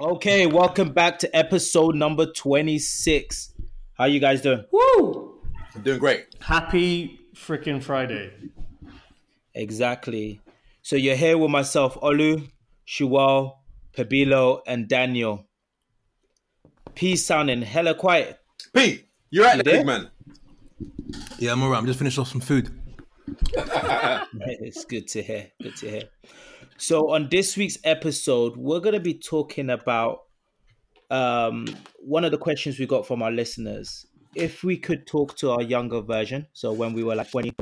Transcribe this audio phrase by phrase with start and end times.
[0.00, 3.52] Okay, welcome back to episode number 26.
[3.94, 4.64] How you guys doing?
[4.72, 5.38] Woo!
[5.74, 6.26] I'm doing great.
[6.40, 8.32] Happy freaking Friday.
[9.54, 10.40] Exactly.
[10.82, 12.48] So you're here with myself, Olu,
[12.86, 13.56] Shuwal,
[13.94, 15.46] Pabilo, and Daniel.
[16.94, 18.38] P sounding hella quiet.
[18.74, 19.80] P, you're at You there, there?
[19.80, 20.10] big man.
[21.38, 21.78] Yeah, I'm alright.
[21.78, 22.70] I'm just finished off some food.
[24.32, 25.48] It's good to hear.
[25.62, 26.02] Good to hear.
[26.80, 30.20] So on this week's episode, we're gonna be talking about
[31.10, 31.66] um,
[31.98, 34.06] one of the questions we got from our listeners.
[34.34, 37.52] If we could talk to our younger version, so when we were like 20,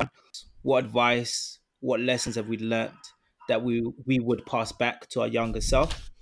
[0.62, 2.92] what advice, what lessons have we learned
[3.48, 6.12] that we we would pass back to our younger self?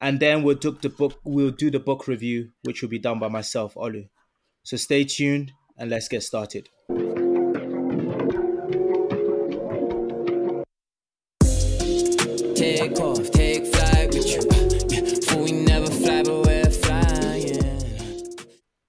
[0.00, 1.18] And then we'll do the book.
[1.24, 4.08] We'll do the book review, which will be done by myself, Olu.
[4.62, 6.68] So stay tuned and let's get started.
[12.88, 14.40] Take off, take flight with you.
[14.88, 18.34] Yeah, we never fly, but we're flying.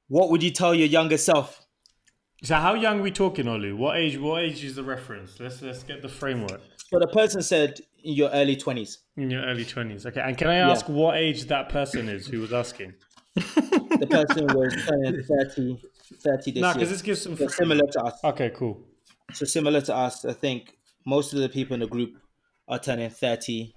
[0.08, 1.66] What would you tell your younger self?
[2.42, 3.75] So how young are we talking, Olu?
[3.75, 5.38] What age what age is the reference?
[5.42, 6.61] Let's let's get the framework.
[6.89, 9.00] So the person said in your early twenties.
[9.17, 10.05] In your early twenties.
[10.05, 10.22] Okay.
[10.22, 12.94] And can I ask what age that person is who was asking?
[13.36, 15.81] The person was turning 30,
[16.22, 16.73] 30 this No, year.
[16.75, 18.17] because this gives some So similar to us.
[18.23, 18.81] Okay, cool.
[19.33, 22.14] So similar to us, I think most of the people in the group
[22.70, 23.73] are turning thirty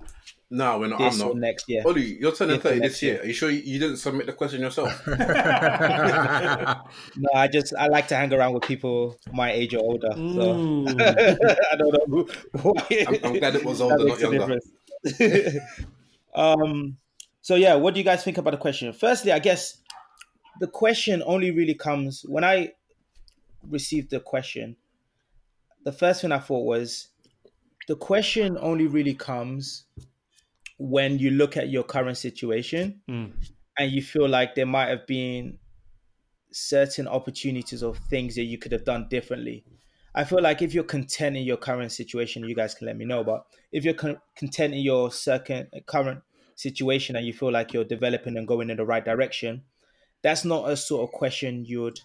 [0.51, 0.99] No, we're not.
[0.99, 1.37] this I'm not.
[1.39, 1.83] next year.
[1.87, 3.13] Oli, you're turning Yeah, for 30 this year.
[3.15, 3.23] year.
[3.23, 5.03] Are you sure you, you didn't submit the question yourself?
[7.17, 10.11] No, I just I like to hang around with people my age or older.
[10.13, 10.87] So Ooh.
[11.01, 12.27] I don't know.
[12.61, 12.75] Who,
[13.07, 14.59] I'm, I'm glad it was older, not younger.
[16.35, 16.97] um.
[17.41, 18.93] So yeah, what do you guys think about the question?
[18.93, 19.79] Firstly, I guess
[20.61, 22.73] the question only really comes when I
[23.69, 24.77] received the question.
[25.85, 27.09] The first thing I thought was
[27.89, 29.85] the question only really comes
[30.79, 33.33] when you look at your current situation Mm.
[33.79, 35.59] and you feel like there might have been
[36.53, 39.65] certain opportunities or things that you could have done differently.
[40.15, 43.07] I feel like if you're content in your current situation, you guys can let me
[43.07, 43.25] know.
[43.25, 46.21] But if you're con- content in your second current
[46.55, 49.63] situation and you feel like you're developing and going in the right direction,
[50.23, 52.01] that's not a sort of question you would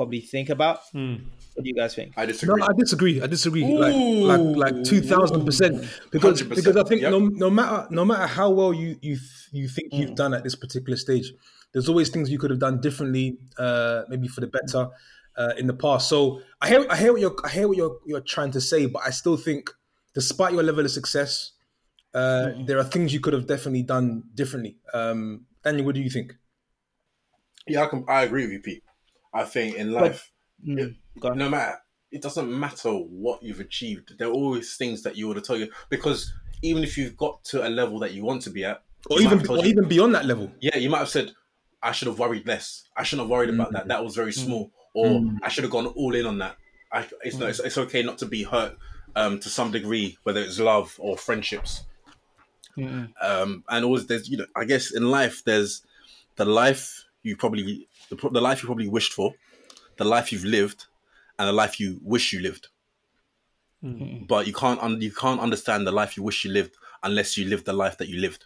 [0.00, 0.80] probably think about.
[0.94, 1.24] Mm.
[1.54, 2.14] What do you guys think?
[2.16, 2.62] I No, disagree.
[2.62, 3.22] I disagree.
[3.22, 3.64] I disagree.
[3.64, 3.94] Like,
[4.32, 5.74] like, like two thousand percent.
[6.10, 7.10] Because 100%, because I think yep.
[7.10, 9.18] no, no matter no matter how well you you
[9.52, 11.26] you think you've done at this particular stage,
[11.72, 14.88] there's always things you could have done differently, uh, maybe for the better,
[15.36, 16.08] uh, in the past.
[16.08, 18.86] So I hear I hear what you're I hear what you're you're trying to say,
[18.86, 19.68] but I still think,
[20.14, 21.52] despite your level of success,
[22.14, 24.78] uh, there are things you could have definitely done differently.
[24.94, 26.36] Um, Daniel, what do you think?
[27.66, 28.82] Yeah, I, can, I agree with you, Pete.
[29.32, 30.30] I think in life,
[30.66, 31.38] Mm, go on.
[31.38, 31.78] no matter,
[32.10, 34.18] it doesn't matter what you've achieved.
[34.18, 35.70] There are always things that you would have told you.
[35.88, 36.32] Because
[36.62, 39.46] even if you've got to a level that you want to be at, Or even
[39.48, 40.50] or you- even beyond that level.
[40.60, 41.32] yeah, you might have said,
[41.82, 42.88] I should have worried less.
[42.96, 43.88] I shouldn't have worried about that.
[43.88, 44.70] That was very small.
[44.92, 45.38] Or Mm.
[45.42, 46.56] I should have gone all in on that.
[46.92, 48.76] I, it's, not, it's, it's okay not to be hurt
[49.16, 51.84] um, to some degree, whether it's love or friendships.
[52.76, 55.82] Um, and always there's, you know, I guess in life, there's
[56.36, 59.32] the life you probably, the, the life you probably wished for,
[59.96, 60.86] the life you've lived,
[61.38, 62.68] and the life you wish you lived.
[63.82, 64.24] Hmm.
[64.28, 67.46] But you can't, un- you can't understand the life you wish you lived unless you
[67.46, 68.44] live the life that you lived.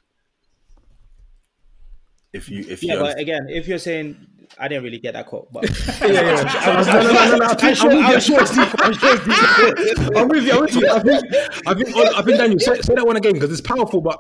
[2.32, 4.26] If you, if Yeah, you, but understand- again, if you're saying
[4.58, 5.62] I didn't really get that quote, but
[6.00, 7.46] No, no, no, no.
[7.46, 8.68] I think- I'm with you, I'm sure it's deep.
[8.78, 10.16] I'm sure it's deep.
[10.16, 10.52] I'm with you.
[10.52, 10.90] I'm with you.
[10.90, 11.24] I think,
[11.66, 14.00] I think, I think Daniel, say, say that one again because it's powerful.
[14.00, 14.18] But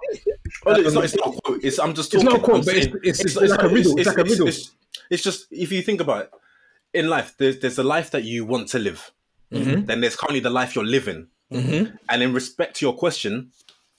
[0.66, 1.04] Oh, it's um, not.
[1.04, 1.64] It's not a quote.
[1.64, 1.78] It's.
[1.78, 2.10] I'm just.
[2.12, 2.26] Talking.
[2.26, 3.98] It's not a quote, I'm but it's- saying- it's- it's like a riddle.
[3.98, 4.48] It's like a riddle.
[4.48, 4.74] It's, it's
[5.22, 6.30] just if you think about it,
[6.92, 9.12] in life, there's there's the life that you want to live.
[9.52, 9.84] Mm-hmm.
[9.86, 11.28] Then there's currently the life you're living.
[11.50, 13.52] And in respect to your question,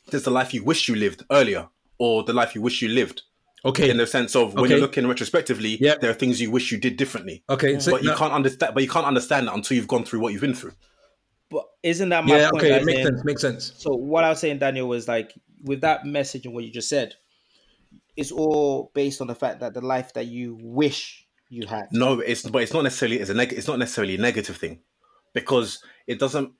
[0.10, 3.22] there's the life you wish you lived earlier, or the life you wish you lived.
[3.64, 4.72] okay, In the sense of when Okay.
[4.74, 6.02] you're looking retrospectively, Yep.
[6.02, 7.44] there are things you wish you did differently.
[7.50, 7.80] okay.
[7.80, 8.74] So, But you no- can't understand.
[8.76, 10.74] But you can't understand that until you've gone through what you've been through.
[11.50, 12.64] but isn't that my yeah, point?
[12.64, 12.76] okay.
[12.76, 13.24] It makes in- sense.
[13.24, 13.74] Makes sense.
[13.78, 15.34] So what I was saying, Daniel, was like
[15.64, 17.16] with that message and what you just said,
[18.16, 21.88] it's all based on the fact that the life that you wish you had.
[21.92, 24.80] No, it's but it's not necessarily it's a neg- it's not necessarily a negative thing
[25.34, 26.52] because it doesn't.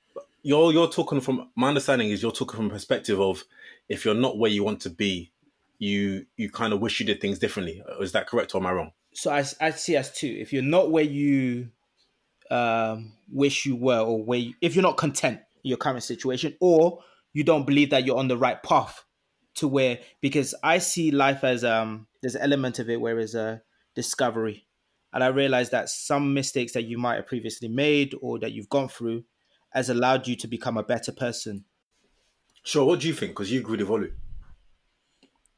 [0.42, 3.44] You're you're talking from my understanding is you're talking from a perspective of
[3.88, 5.32] if you're not where you want to be,
[5.78, 7.82] you you kind of wish you did things differently.
[8.00, 8.92] Is that correct or am I wrong?
[9.14, 10.28] So I, I see as two.
[10.28, 11.70] If you're not where you
[12.50, 16.54] um, wish you were, or where you, if you're not content in your current situation,
[16.60, 17.02] or
[17.32, 19.05] you don't believe that you're on the right path
[19.56, 23.34] to where, because I see life as um, there's an element of it where it's
[23.34, 23.62] a
[23.94, 24.66] discovery,
[25.12, 28.68] and I realize that some mistakes that you might have previously made or that you've
[28.68, 29.24] gone through
[29.70, 31.64] has allowed you to become a better person.
[32.62, 32.84] Sure.
[32.84, 33.32] What do you think?
[33.32, 34.12] Because you agree with Olu.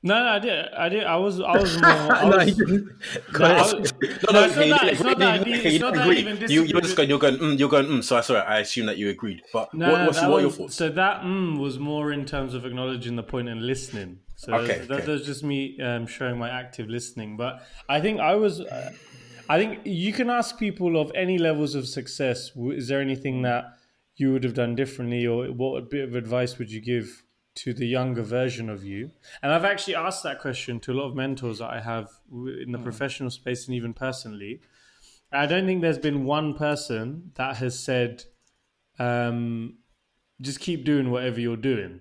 [0.08, 0.64] No, no, I did.
[0.84, 1.04] I did.
[1.04, 1.40] I was.
[1.40, 1.90] I was more.
[1.90, 2.88] I no, was, didn't.
[3.38, 3.72] no, I was-
[4.32, 4.88] No, it's not that.
[4.92, 5.28] It's not that.
[5.28, 7.36] I didn't- did- okay, It's you not that even you, you're just going, you're going,
[7.36, 9.42] mm, you're going, mm, so I sorry, I assume that you agreed.
[9.52, 10.74] But No, what, what's, that what are your thoughts?
[10.76, 14.20] So that mm, was more in terms of acknowledging the point and listening.
[14.36, 15.06] So Okay, that, okay.
[15.06, 17.36] that's just me um, showing my active listening.
[17.36, 18.60] But I think I was.
[18.60, 18.92] Uh,
[19.50, 22.50] I think you can ask people of any levels of success.
[22.56, 23.64] Is there anything that
[24.16, 27.24] you would have done differently, or what bit of advice would you give
[27.58, 29.10] to the younger version of you?
[29.42, 32.72] And I've actually asked that question to a lot of mentors that I have in
[32.72, 34.60] the professional space and even personally.
[35.32, 38.24] I don't think there's been one person that has said,
[38.98, 39.78] um,
[40.40, 42.00] just keep doing whatever you're doing.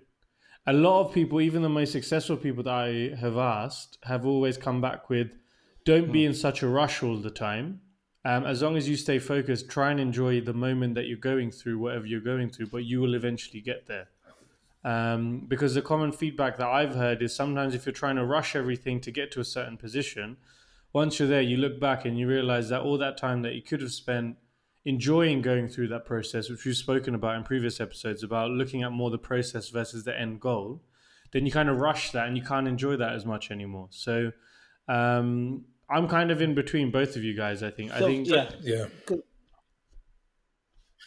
[0.65, 4.57] A lot of people, even the most successful people that I have asked, have always
[4.57, 5.31] come back with,
[5.85, 7.81] don't be in such a rush all the time.
[8.25, 11.51] Um, as long as you stay focused, try and enjoy the moment that you're going
[11.51, 14.09] through, whatever you're going through, but you will eventually get there.
[14.83, 18.55] Um, because the common feedback that I've heard is sometimes if you're trying to rush
[18.55, 20.37] everything to get to a certain position,
[20.93, 23.61] once you're there, you look back and you realize that all that time that you
[23.61, 24.37] could have spent
[24.85, 28.91] enjoying going through that process, which we've spoken about in previous episodes about looking at
[28.91, 30.81] more the process versus the end goal,
[31.33, 33.87] then you kind of rush that and you can't enjoy that as much anymore.
[33.91, 34.31] So
[34.87, 37.63] um, I'm kind of in between both of you guys.
[37.63, 37.91] I think.
[37.91, 38.27] I think.
[38.27, 38.49] yeah.
[38.61, 38.85] Yeah.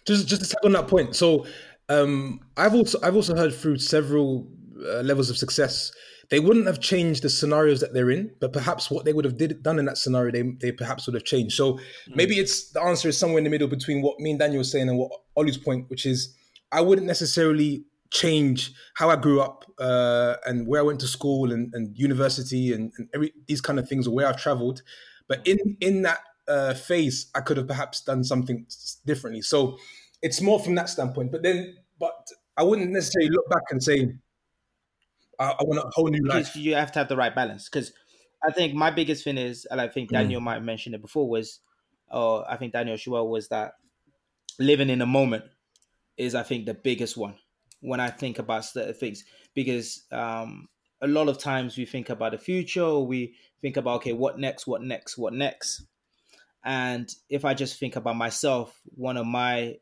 [0.06, 1.16] Just just to tag on that point.
[1.16, 1.46] So
[1.90, 4.48] um, I've also I've also heard through several
[4.80, 5.92] uh, levels of success.
[6.30, 9.36] They wouldn't have changed the scenarios that they're in, but perhaps what they would have
[9.36, 11.56] did done in that scenario, they, they perhaps would have changed.
[11.56, 11.80] So
[12.14, 14.64] maybe it's the answer is somewhere in the middle between what me and Daniel were
[14.64, 16.32] saying and what Ollie's point, which is
[16.70, 21.52] I wouldn't necessarily change how I grew up uh, and where I went to school
[21.52, 24.82] and, and university and, and every these kind of things or where I've traveled.
[25.26, 28.66] But in in that uh, phase, I could have perhaps done something
[29.04, 29.42] differently.
[29.42, 29.78] So
[30.22, 31.32] it's more from that standpoint.
[31.32, 34.12] But then, but I wouldn't necessarily look back and say,
[35.38, 36.54] I, I want a whole new life.
[36.54, 37.68] you have to have the right balance.
[37.68, 37.92] Because
[38.46, 41.28] I think my biggest thing is, and I think Daniel might have mentioned it before,
[41.28, 41.60] was,
[42.10, 43.74] or I think Daniel Shuel was that
[44.58, 45.44] living in the moment
[46.16, 47.36] is, I think, the biggest one
[47.80, 49.24] when I think about certain things.
[49.54, 50.68] Because um,
[51.00, 54.66] a lot of times we think about the future, we think about, okay, what next,
[54.66, 55.84] what next, what next.
[56.64, 59.76] And if I just think about myself, one of my,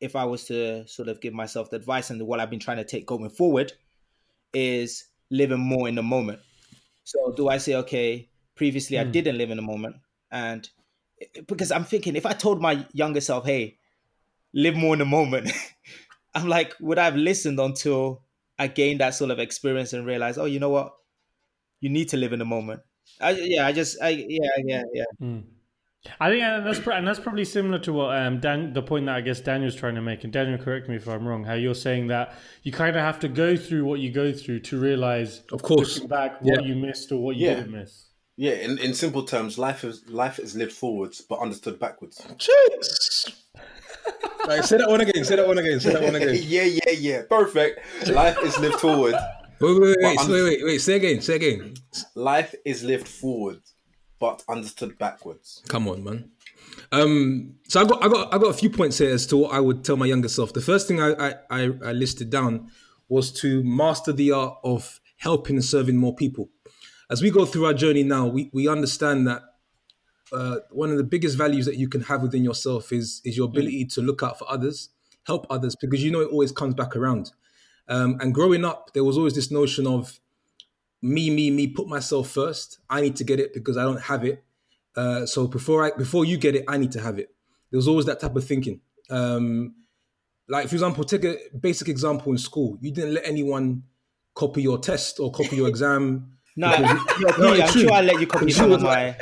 [0.00, 2.76] if I was to sort of give myself the advice and what I've been trying
[2.78, 3.72] to take going forward,
[4.52, 6.40] is living more in the moment.
[7.04, 9.12] So do I say, okay, previously I hmm.
[9.12, 9.96] didn't live in the moment,
[10.30, 10.68] and
[11.46, 13.78] because I'm thinking, if I told my younger self, hey,
[14.52, 15.50] live more in the moment,
[16.34, 18.22] I'm like, would I have listened until
[18.58, 20.94] I gained that sort of experience and realized, oh, you know what,
[21.80, 22.80] you need to live in the moment.
[23.20, 25.04] I, yeah, I just, I, yeah, yeah, yeah.
[25.18, 25.40] Hmm.
[26.20, 29.16] I think and that's and that's probably similar to what um, Dan, the point that
[29.16, 30.24] I guess Daniel's trying to make.
[30.24, 31.44] And Daniel, correct me if I'm wrong.
[31.44, 34.60] How you're saying that you kind of have to go through what you go through
[34.60, 35.98] to realize, Of course.
[36.00, 36.68] back, what Yeah.
[36.68, 37.54] you missed or what you Yeah.
[37.56, 38.06] didn't miss.
[38.38, 42.20] Yeah, in, in simple terms, life is life is lived forwards but understood backwards.
[42.36, 43.34] Jeez.
[44.46, 45.24] Right, say that one again.
[45.24, 45.80] Say that one again.
[45.80, 46.38] Say that one again.
[46.42, 47.22] yeah, yeah, yeah.
[47.28, 47.80] Perfect.
[48.08, 49.14] Life is lived forward.
[49.60, 50.78] Wait, wait, wait, wait, wait, wait, wait.
[50.78, 51.20] Say again.
[51.20, 51.74] Say again.
[52.14, 53.58] Life is lived forward
[54.18, 55.62] but understood backwards.
[55.68, 56.30] Come on, man.
[56.92, 59.52] Um, so I got, I got, I got a few points here as to what
[59.52, 60.52] I would tell my younger self.
[60.52, 62.70] The first thing I, I, I, listed down
[63.08, 66.50] was to master the art of helping and serving more people.
[67.10, 69.42] As we go through our journey now, we, we understand that
[70.32, 73.46] uh, one of the biggest values that you can have within yourself is is your
[73.46, 74.90] ability to look out for others,
[75.24, 77.30] help others, because you know it always comes back around.
[77.88, 80.18] Um, and growing up, there was always this notion of
[81.02, 82.78] me, me, me, put myself first.
[82.90, 84.42] I need to get it because I don't have it.
[84.96, 87.30] Uh, so before I before you get it, I need to have it.
[87.70, 88.80] There was always that type of thinking.
[89.10, 89.74] Um,
[90.48, 92.78] like for example, take a basic example in school.
[92.80, 93.82] You didn't let anyone
[94.34, 96.32] copy your test or copy your exam.
[96.58, 96.94] No, no,
[97.38, 97.82] No, I'm true.
[97.82, 99.14] sure I let you copy some of my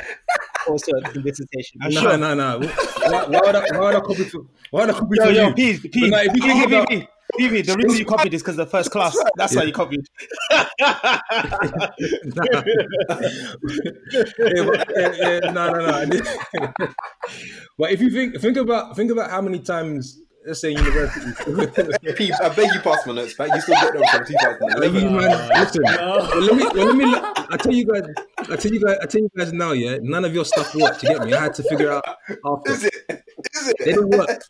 [0.69, 0.89] also
[1.21, 1.81] dissertation.
[1.81, 2.17] I'm no, sure.
[2.17, 2.59] no, no.
[2.59, 4.45] Why, why would I, why would I copy for?
[4.71, 5.53] Why would I copy Yo, for yo, you?
[5.53, 8.05] P, P, P, like, if you think P, about- P, P, P, the reason you
[8.05, 9.17] copied is because the first class.
[9.35, 10.05] That's why you copied.
[10.51, 10.69] yeah,
[14.63, 16.87] but, yeah, yeah, no, no, no.
[17.77, 21.31] But if you think think about think about how many times, let's say university,
[22.15, 23.49] Pete, I beg you pass my notes back.
[23.53, 24.03] You still get them
[24.59, 25.83] from Like, you man, listen.
[25.83, 27.15] Well, let me, well, let me.
[27.51, 28.03] I tell you guys.
[28.49, 28.97] I tell you guys.
[29.01, 29.71] I tell you guys now.
[29.73, 31.03] Yeah, none of your stuff worked.
[31.03, 31.33] You get me?
[31.33, 32.05] I had to figure out
[32.45, 32.71] after.
[32.71, 32.93] Is it?
[33.09, 33.75] Is it?
[33.79, 34.41] They didn't work.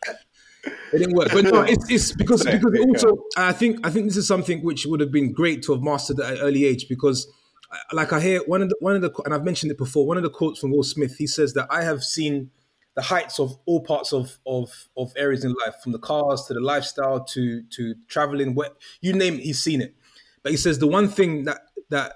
[0.92, 1.30] It didn't work.
[1.32, 4.64] But no, it's, it's because because okay, also I think I think this is something
[4.64, 7.28] which would have been great to have mastered at an early age because.
[7.72, 10.06] uh, Like I hear one of the one of the and I've mentioned it before.
[10.08, 11.18] One of the quotes from Will Smith.
[11.18, 12.52] He says that I have seen
[12.96, 16.54] the heights of all parts of of of areas in life, from the cars to
[16.54, 18.56] the lifestyle to to traveling.
[18.56, 19.96] What you name it, he's seen it.
[20.44, 22.14] But he says the one thing that that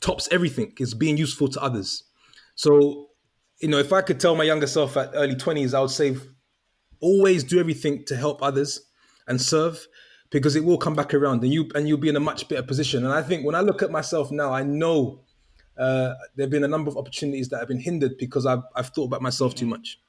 [0.00, 2.04] tops everything is being useful to others.
[2.56, 3.10] So,
[3.60, 6.16] you know, if I could tell my younger self at early 20s, I would say
[7.00, 8.80] always do everything to help others
[9.26, 9.86] and serve
[10.30, 12.62] because it will come back around and you and you'll be in a much better
[12.62, 13.04] position.
[13.04, 15.20] And I think when I look at myself now, I know
[15.78, 18.88] uh, there have been a number of opportunities that have been hindered because I've, I've
[18.88, 20.00] thought about myself too much.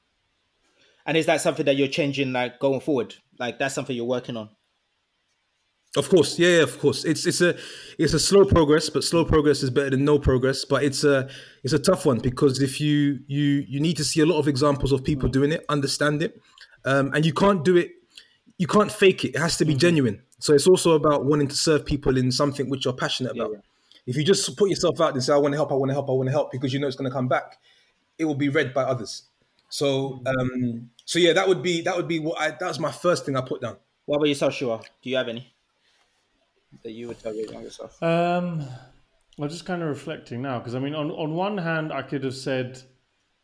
[1.06, 3.14] And is that something that you're changing, like going forward?
[3.38, 4.50] Like that's something you're working on.
[5.96, 7.04] Of course, yeah, yeah, of course.
[7.04, 7.56] It's it's a
[7.98, 10.64] it's a slow progress, but slow progress is better than no progress.
[10.64, 11.28] But it's a
[11.64, 14.46] it's a tough one because if you you you need to see a lot of
[14.46, 16.40] examples of people doing it, understand it,
[16.84, 17.92] um, and you can't do it.
[18.58, 19.34] You can't fake it.
[19.34, 20.22] It has to be genuine.
[20.38, 23.56] So it's also about wanting to serve people in something which you're passionate about.
[24.06, 25.94] If you just put yourself out and say, "I want to help," "I want to
[25.94, 27.58] help," "I want to help," because you know it's going to come back,
[28.18, 29.24] it will be read by others.
[29.68, 32.90] So um, so yeah, that would be that would be what I that was my
[32.90, 33.76] first thing I put down.
[34.06, 34.80] What about yourself, Shua?
[35.02, 35.52] Do you have any
[36.82, 38.02] that you would tell your younger self?
[38.02, 38.64] Um,
[39.38, 42.24] I'm just kind of reflecting now because I mean, on on one hand, I could
[42.24, 42.82] have said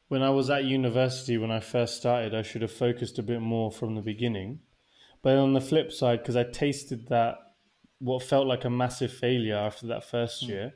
[0.08, 3.40] when I was at university when I first started, I should have focused a bit
[3.40, 4.60] more from the beginning.
[5.22, 7.36] But on the flip side, because I tasted that
[7.98, 10.50] what felt like a massive failure after that first hmm.
[10.50, 10.74] year,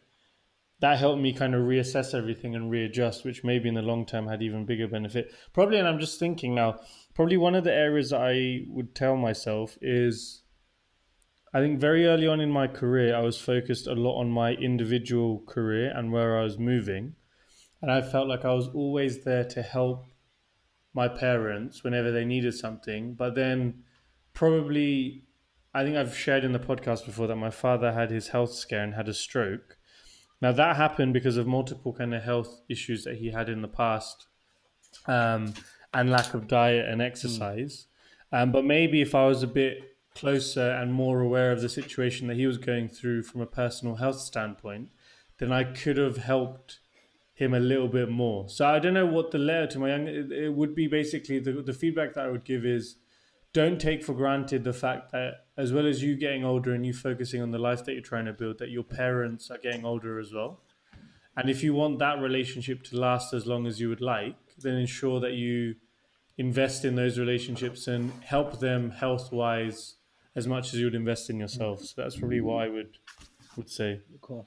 [0.81, 4.27] that helped me kind of reassess everything and readjust, which maybe in the long term
[4.27, 5.33] had even bigger benefit.
[5.53, 6.81] Probably, and I'm just thinking now,
[7.15, 10.43] probably one of the areas I would tell myself is
[11.53, 14.53] I think very early on in my career, I was focused a lot on my
[14.53, 17.17] individual career and where I was moving.
[17.83, 20.07] And I felt like I was always there to help
[20.93, 23.15] my parents whenever they needed something.
[23.15, 23.85] But then,
[24.35, 25.25] probably,
[25.73, 28.83] I think I've shared in the podcast before that my father had his health scare
[28.83, 29.79] and had a stroke.
[30.43, 33.69] Now, that happened because of multiple kind of health issues that he had in the
[33.69, 34.27] past
[35.07, 35.55] um,
[35.93, 37.87] and lack of diet and exercise.
[38.33, 42.27] Um, but maybe if I was a bit closer and more aware of the situation
[42.29, 44.89] that he was going through from a personal health standpoint,
[45.39, 46.81] then I could have helped
[47.41, 48.49] him a little bit more.
[48.51, 51.39] So I don't know what the letter to my young it, it would be basically
[51.39, 52.97] the the feedback that I would give is
[53.55, 56.93] don't take for granted the fact that as well as you getting older and you
[56.93, 60.21] focusing on the life that you're trying to build that your parents are getting older
[60.21, 60.61] as well.
[61.37, 64.75] And if you want that relationship to last as long as you would like, then
[64.75, 65.77] ensure that you
[66.37, 69.97] invest in those relationships and help them health wise
[70.37, 71.81] as much as you would invest in yourself.
[71.81, 72.99] So that's probably what I would
[73.57, 74.01] would say.
[74.21, 74.47] Cool.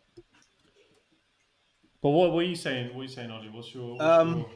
[2.04, 2.94] But what, what are you saying?
[2.94, 3.50] What are you saying, Ollie?
[3.50, 3.94] What's your?
[3.94, 4.50] What's Um, your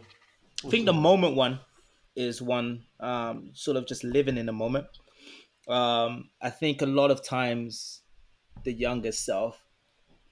[0.66, 1.60] I think the moment one
[2.14, 4.88] is one um, sort of just living in the moment.
[5.68, 8.02] Um, I think a lot of times
[8.66, 9.64] the younger self,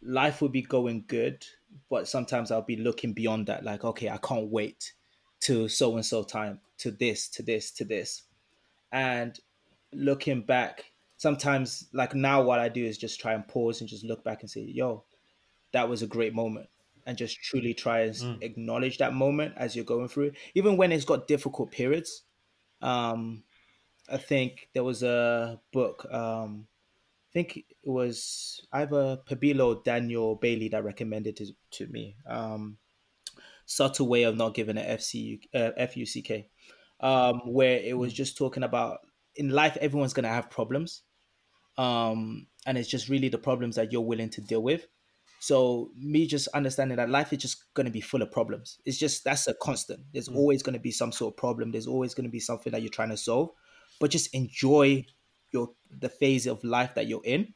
[0.01, 1.45] life will be going good,
[1.89, 3.63] but sometimes I'll be looking beyond that.
[3.63, 4.93] Like, okay, I can't wait
[5.41, 8.24] to so and so time, to this, to this, to this.
[8.91, 9.39] And
[9.93, 14.03] looking back, sometimes like now what I do is just try and pause and just
[14.03, 15.05] look back and say, yo,
[15.72, 16.67] that was a great moment.
[17.05, 20.35] And just truly try and s- acknowledge that moment as you're going through it.
[20.55, 22.24] Even when it's got difficult periods.
[22.81, 23.43] Um,
[24.09, 26.67] I think there was a book, um,
[27.29, 32.15] I think it was either Pabilo or Daniel Bailey that recommended it to me.
[32.27, 32.77] Um,
[33.65, 36.45] subtle way of not giving an FCU, uh, FUCK,
[37.00, 39.00] um, where it was just talking about
[39.35, 41.01] in life, everyone's going to have problems.
[41.77, 44.88] Um, and it's just really the problems that you're willing to deal with.
[45.39, 48.80] So me just understanding that life is just going to be full of problems.
[48.86, 50.01] It's just that's a constant.
[50.13, 50.36] There's mm.
[50.36, 51.72] always going to be some sort of problem.
[51.72, 53.50] There's always going to be something that you're trying to solve.
[54.00, 55.06] But just enjoy
[55.51, 57.54] your the phase of life that you're in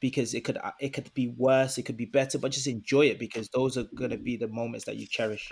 [0.00, 3.06] because it could uh, it could be worse, it could be better, but just enjoy
[3.06, 5.50] it because those are going to be the moments that you cherish.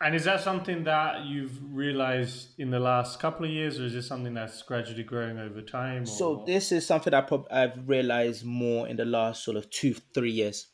[0.00, 3.94] And is that something that you've realized in the last couple of years, or is
[3.94, 6.02] this something that's gradually growing over time?
[6.02, 6.06] Or?
[6.06, 9.94] So this is something I prob- I've realized more in the last sort of two
[10.12, 10.66] three years.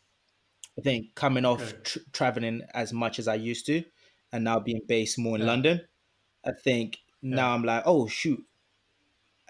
[0.79, 1.77] I think coming off Okay.
[1.85, 3.85] tr- traveling as much as I used to,
[4.33, 5.83] and now being based more in London,
[6.45, 8.43] I think now I'm like, oh shoot,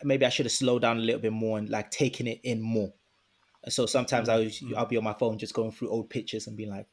[0.03, 2.61] maybe I should have slowed down a little bit more and like taking it in
[2.61, 2.93] more.
[3.69, 4.39] So sometimes mm-hmm.
[4.39, 4.79] I'll mm-hmm.
[4.79, 6.87] I'll be on my phone just going through old pictures and being like,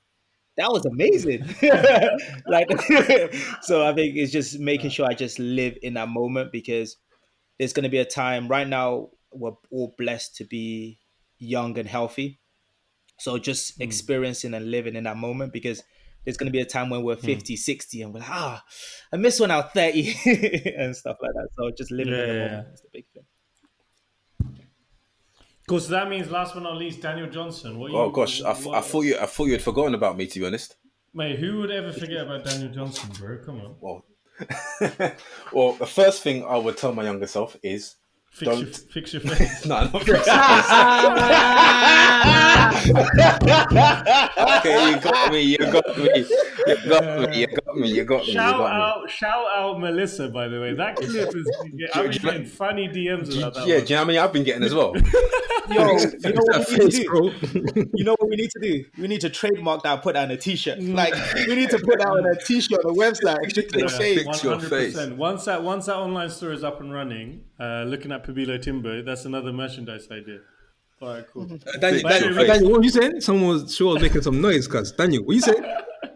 [0.57, 1.43] that was amazing.
[2.47, 2.69] like,
[3.61, 6.97] so I think it's just making sure I just live in that moment because
[7.59, 10.99] there's going to be a time right now we're all blessed to be
[11.37, 12.39] young and healthy.
[13.19, 15.83] So just experiencing and living in that moment because
[16.25, 18.63] there's going to be a time when we're 50, 60 and we're like, ah,
[19.13, 21.49] I miss when I was 30 and stuff like that.
[21.53, 23.25] So just living in the Yeah, yeah, moment is the big thing.
[25.67, 25.79] Cool.
[25.81, 27.77] So that means, last but not least, Daniel Johnson.
[27.77, 29.93] What Oh you, gosh, I, f- I what- thought you I thought you had forgotten
[29.95, 30.25] about me.
[30.27, 30.75] To be honest.
[31.13, 33.37] mate, who would ever forget about Daniel Johnson, bro?
[33.45, 33.75] Come on.
[33.81, 34.05] Well,
[35.51, 37.95] well, the first thing I would tell my younger self is
[38.29, 39.65] Fix your, Don't- fix your face.
[39.65, 40.27] No, not fix.
[43.47, 45.41] okay, you got me.
[45.41, 46.25] You got me.
[46.67, 47.39] You got me.
[47.39, 47.87] You got me.
[47.91, 48.27] You got me.
[48.27, 48.81] You Shout got me.
[48.81, 50.29] out, shout out, Melissa.
[50.29, 51.51] By the way, that clip is.
[51.93, 53.67] I'm getting funny DMs about that.
[53.67, 53.85] Yeah, one.
[53.85, 54.93] do you know how many I've been getting as well?
[55.69, 56.99] Yo, you know what we need to
[57.73, 57.89] do?
[57.93, 58.85] You know what we need to do?
[58.97, 60.79] We need to trademark that, put that on a t-shirt.
[60.81, 61.13] Like
[61.45, 63.49] we need to put that on a t-shirt on the website.
[63.49, 63.97] Stick to the Yeah.
[63.97, 64.23] face.
[64.23, 64.95] Fix your face.
[64.95, 65.17] 100%.
[65.17, 69.01] Once that once that online store is up and running, uh, looking at Pabilo Timber,
[69.01, 70.39] that's another merchandise idea.
[70.99, 71.45] All right, cool.
[71.79, 72.33] Daniel, Daniel.
[72.33, 73.21] Daniel, what were you saying?
[73.21, 74.91] Someone was sure was making some noise, cuz.
[74.93, 75.61] Daniel, what you saying?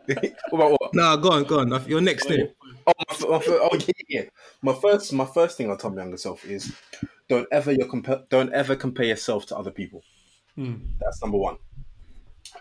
[0.08, 0.96] what about what?
[0.96, 1.84] Nah, go on, go on.
[1.88, 2.48] You're next thing.
[2.88, 4.24] Oh, my, f- my, oh yeah, yeah.
[4.64, 6.74] My first, my first thing I'll tell my younger self is,
[7.30, 10.04] don't ever your compa- don't ever compare yourself to other people.
[11.00, 11.58] That's number one.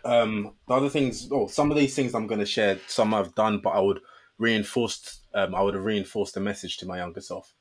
[0.05, 3.35] Um, the other things, oh, some of these things I'm going to share, some I've
[3.35, 4.01] done, but I would
[4.39, 7.53] reinforce, um, I would have reinforced the message to my younger self.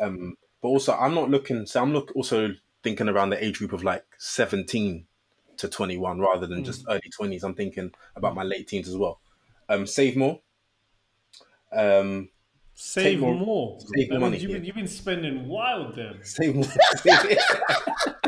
[0.00, 1.66] Um, but also, I'm not looking.
[1.66, 2.50] So I'm look also
[2.84, 5.06] thinking around the age group of like 17
[5.56, 7.42] to 21 rather than just early 20s.
[7.42, 9.20] I'm thinking about my late teens as well.
[9.68, 10.40] Um, save more.
[11.72, 12.28] Um,
[12.76, 13.78] Save more- more.
[13.80, 16.18] save That more means money, You've, been, you've been spending wild then.
[16.24, 16.64] save more.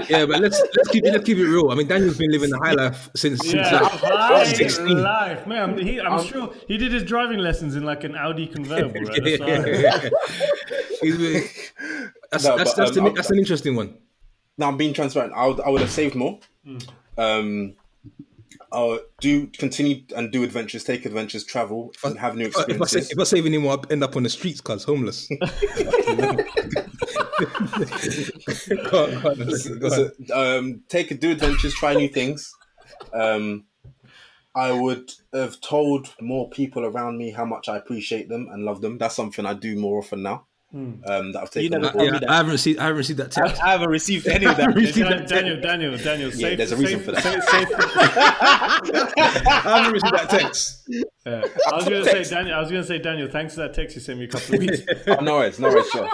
[0.09, 1.71] Yeah, but let's let's keep it let's keep it real.
[1.71, 5.03] I mean, Daniel's been living the high life since since Yeah, like, high 16.
[5.03, 5.71] life, man.
[5.71, 9.01] I'm, he, I'm sure he did his driving lessons in like an Audi convertible.
[9.01, 9.21] Right?
[9.25, 9.81] That's all right.
[9.81, 10.09] Yeah.
[11.01, 11.19] He's
[12.31, 13.95] that's No, that's, but, that's, um, an, that's an interesting one.
[14.59, 15.33] Now I'm being transparent.
[15.35, 16.39] I would, I would have saved more.
[17.19, 17.75] Um,
[18.73, 22.83] I'll do continue and do adventures, take adventures, travel, and have new If I, if
[22.83, 25.29] I, if I save any more, I'll end up on the streets, cuz homeless.
[25.29, 25.37] go
[29.05, 30.11] on, go on, go on.
[30.33, 32.53] Um, take do adventures, try new things.
[33.13, 33.67] Um,
[34.55, 38.81] I would have told more people around me how much I appreciate them and love
[38.81, 38.99] them.
[38.99, 40.47] That's something I do more often now.
[40.75, 41.01] Um,
[41.33, 41.71] that I've taken.
[41.81, 42.13] never on told board.
[42.13, 42.31] me Yeah, that.
[42.31, 43.63] I haven't received I haven't received that text.
[43.63, 44.75] I haven't received any of that.
[44.75, 46.31] Dan- Daniel, Daniel, Daniel.
[46.31, 47.23] Yeah, safe, there's a reason safe, for that.
[47.23, 47.69] Safe, safe,
[49.17, 50.83] I haven't received that text.
[51.25, 51.43] yeah.
[51.69, 52.55] I was gonna say, Daniel.
[52.57, 53.29] I was gonna say, Daniel.
[53.29, 54.81] Thanks for that text you sent me a couple of weeks.
[55.07, 56.05] Oh, no worries, no worries, sure.
[56.05, 56.09] I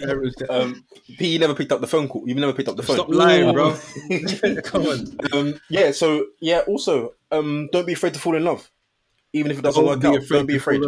[0.00, 0.50] haven't received that.
[0.50, 0.84] Um,
[1.18, 2.24] P, you never picked up the phone call.
[2.26, 2.96] You've never picked up the phone.
[2.96, 3.76] Stop lying, bro.
[4.64, 5.16] Come on.
[5.32, 5.92] Um, yeah.
[5.92, 6.60] So yeah.
[6.66, 8.68] Also, um, don't be afraid to fall in love,
[9.32, 10.20] even if it doesn't work out.
[10.28, 10.82] don't be afraid.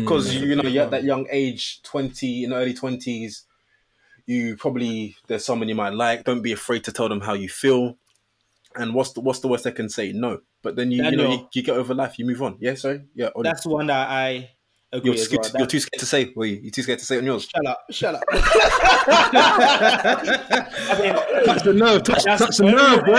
[0.00, 0.04] Mm.
[0.04, 3.42] because you know you're at that young age 20 in early 20s
[4.30, 6.22] you probably there's someone you might like.
[6.22, 7.96] Don't be afraid to tell them how you feel.
[8.76, 10.12] And what's the what's the worst they can say?
[10.12, 10.38] No.
[10.62, 12.56] But then you, you know you, you get over life you move on.
[12.60, 13.02] Yeah sorry?
[13.14, 13.30] Yeah.
[13.42, 14.50] That's one that I
[14.92, 15.52] agree you're, as scared, well.
[15.58, 17.66] you're too scared to say well, you're too scared to say it on yours Shut
[17.66, 17.84] up!
[17.90, 18.24] Shut up!
[21.44, 23.14] Touch the nerve, touch, touch the nerve, bro.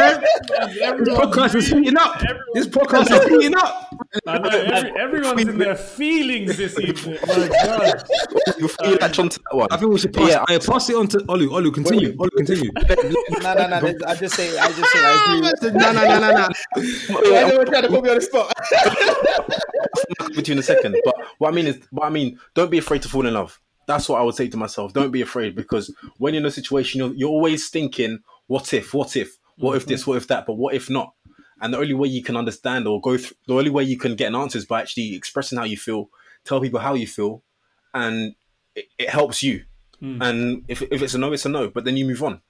[0.97, 2.21] This podcast is heating up.
[2.53, 3.95] This podcast is heating up.
[4.27, 7.17] I know, every, everyone's in their feelings this evening.
[7.27, 8.03] My God.
[8.60, 10.45] you feel latch onto that one I think we should pass, Yeah.
[10.47, 11.47] I pass it on to Olu.
[11.49, 12.13] Olu, continue.
[12.17, 12.71] Olu, continue.
[13.41, 13.93] no, no, no.
[14.07, 15.71] I just say, I just say, I ah, agree.
[15.71, 17.38] No, no, no, no, no.
[17.38, 18.53] I know we're trying to put me on the spot.
[20.36, 20.95] with you in a second.
[21.03, 23.60] But what I mean is, what I mean, don't be afraid to fall in love.
[23.88, 24.93] That's what I would say to myself.
[24.93, 28.93] Don't be afraid because when you're in a situation, you're, you're always thinking, what if,
[28.93, 30.12] what if, what if this, mm-hmm.
[30.12, 31.13] what if that, but what if not?
[31.62, 34.15] And the only way you can understand or go through, the only way you can
[34.15, 36.10] get an answer is by actually expressing how you feel,
[36.43, 37.43] tell people how you feel,
[37.93, 38.36] and
[38.76, 39.63] it, it helps you.
[40.00, 40.21] Hmm.
[40.21, 42.41] And if, if it's a no, it's a no, but then you move on.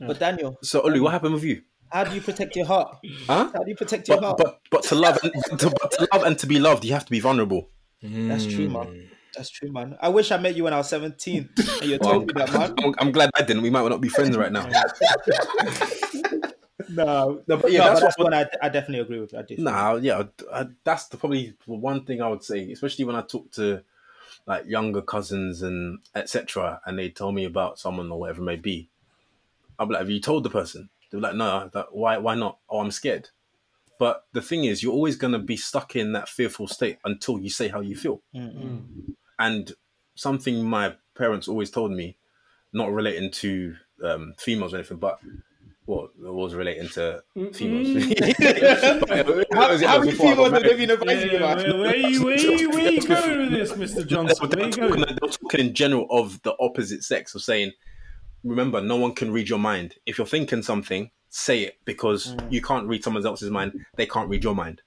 [0.00, 1.62] But Daniel, So, Olu, what um, happened with you?
[1.90, 2.98] how do you protect your heart?
[3.26, 3.50] Huh?
[3.54, 4.38] How do you protect your But, heart?
[4.38, 7.04] but, but to love, and, to, but to love and to be loved, you have
[7.04, 7.70] to be vulnerable.
[8.02, 8.86] That's true, man.
[8.86, 9.00] Hmm.
[9.34, 9.98] That's true, man.
[10.00, 11.48] I wish I met you when I was 17
[11.82, 12.74] and you told me that, man.
[12.82, 13.62] I'm, I'm glad I didn't.
[13.62, 14.66] We might not be friends right now.
[16.88, 19.34] No, No, but yeah, no, that's that's what- one I, I definitely agree with.
[19.34, 19.56] I do.
[19.58, 23.50] Nah, yeah, I, that's the, probably one thing I would say, especially when I talk
[23.52, 23.82] to
[24.46, 26.80] like younger cousins and etc.
[26.86, 28.88] And they tell me about someone or whatever it may be.
[29.78, 32.18] I'll be like, "Have you told the person?" They're like, "No." That, why?
[32.18, 32.58] Why not?
[32.70, 33.30] Oh, I'm scared.
[33.98, 37.38] But the thing is, you're always going to be stuck in that fearful state until
[37.38, 38.22] you say how you feel.
[39.38, 39.72] And
[40.14, 42.16] something my parents always told me,
[42.72, 45.18] not relating to um, females or anything, but
[45.86, 47.86] well, it was relating to females.
[49.52, 51.56] How, how many people have been Yeah, advising you, man?
[51.56, 54.06] where, where you, where you, where you going with this, Mr.
[54.06, 54.50] Johnson?
[54.50, 57.72] They Where were talking, they were talking in general of the opposite sex of saying,
[58.42, 59.94] remember, no one can read your mind.
[60.06, 62.50] If you're thinking something, say it because mm.
[62.50, 63.84] you can't read someone else's mind.
[63.96, 64.82] They can't read your mind,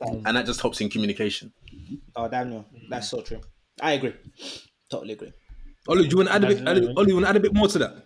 [0.00, 1.52] and that just helps in communication.
[2.16, 3.40] Oh, Daniel, that's so true.
[3.80, 4.14] I agree.
[4.90, 5.32] Totally agree.
[5.88, 6.58] Olu, do you want to add a bit?
[6.58, 8.04] Imagine Olu, you want to add a bit more to that?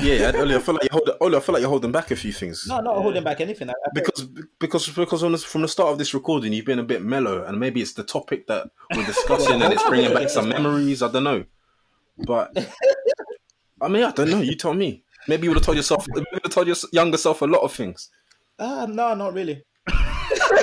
[0.00, 1.10] Yeah, Oli, I feel like you hold.
[1.22, 2.66] Oli, I feel like you're holding back a few things.
[2.68, 3.70] No, not holding back anything.
[3.70, 6.78] I, I Because because because on this, from the start of this recording, you've been
[6.78, 10.28] a bit mellow, and maybe it's the topic that we're discussing, and it's bringing back
[10.28, 11.02] some memories.
[11.02, 11.44] I don't know,
[12.18, 12.54] but
[13.80, 14.40] I mean, I don't know.
[14.40, 15.04] You tell me.
[15.28, 16.06] Maybe you would have told yourself.
[16.14, 18.10] You would have told your younger self a lot of things.
[18.58, 19.62] Uh, no, not really.
[19.88, 19.92] Oh,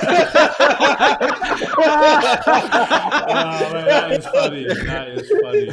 [3.72, 4.64] man, that is funny.
[4.64, 5.66] That is funny.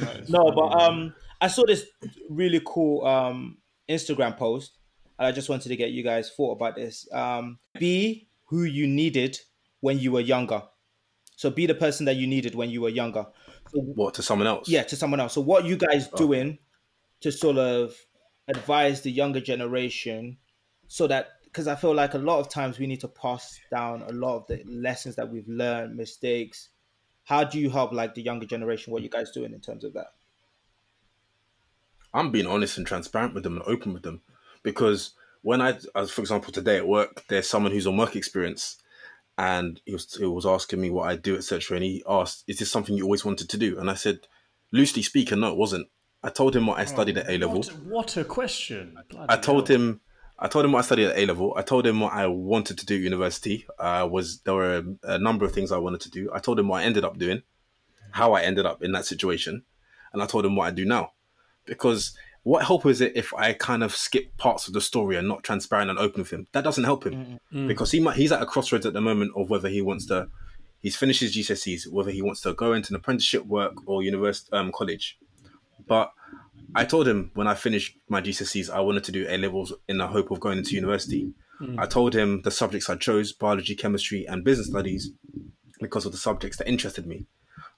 [0.00, 0.54] That is no, funny.
[0.54, 1.86] but um, I saw this
[2.30, 4.78] really cool um Instagram post,
[5.18, 7.08] and I just wanted to get you guys thought about this.
[7.12, 9.38] Um, be who you needed
[9.80, 10.62] when you were younger.
[11.36, 13.26] So be the person that you needed when you were younger.
[13.72, 14.68] What to someone else?
[14.68, 15.32] Yeah, to someone else.
[15.34, 16.16] So what you guys oh.
[16.16, 16.58] doing
[17.20, 17.94] to sort of
[18.48, 20.36] advise the younger generation
[20.88, 24.02] so that because I feel like a lot of times we need to pass down
[24.02, 26.70] a lot of the lessons that we've learned, mistakes.
[27.24, 28.92] How do you help like the younger generation?
[28.92, 30.14] What you guys doing in terms of that?
[32.14, 34.22] I'm being honest and transparent with them and open with them
[34.62, 38.78] because when I, as for example, today at work, there's someone who's on work experience,
[39.38, 41.76] and he was he was asking me what I do, etc.
[41.76, 44.26] And he asked, "Is this something you always wanted to do?" And I said,
[44.72, 45.88] loosely speaking, no, it wasn't.
[46.24, 47.58] I told him what I studied at A level.
[47.58, 48.96] What, what a question!
[49.08, 49.76] Bloody I told hell.
[49.76, 50.00] him,
[50.38, 51.52] I told him what I studied at A level.
[51.56, 53.66] I told him what I wanted to do at university.
[53.78, 56.30] Uh, was there were a, a number of things I wanted to do.
[56.32, 57.42] I told him what I ended up doing,
[58.12, 59.64] how I ended up in that situation,
[60.12, 61.12] and I told him what I do now.
[61.64, 65.28] Because what help is it if I kind of skip parts of the story and
[65.28, 66.48] not transparent and open with him?
[66.52, 69.50] That doesn't help him because he might he's at a crossroads at the moment of
[69.50, 70.28] whether he wants to.
[70.80, 74.52] He's finished his GCSEs, whether he wants to go into an apprenticeship work or university
[74.52, 75.16] um, college.
[75.86, 76.12] But
[76.74, 79.98] I told him when I finished my GCSEs, I wanted to do A levels in
[79.98, 81.32] the hope of going into university.
[81.78, 85.12] I told him the subjects I chose biology, chemistry, and business studies
[85.80, 87.26] because of the subjects that interested me.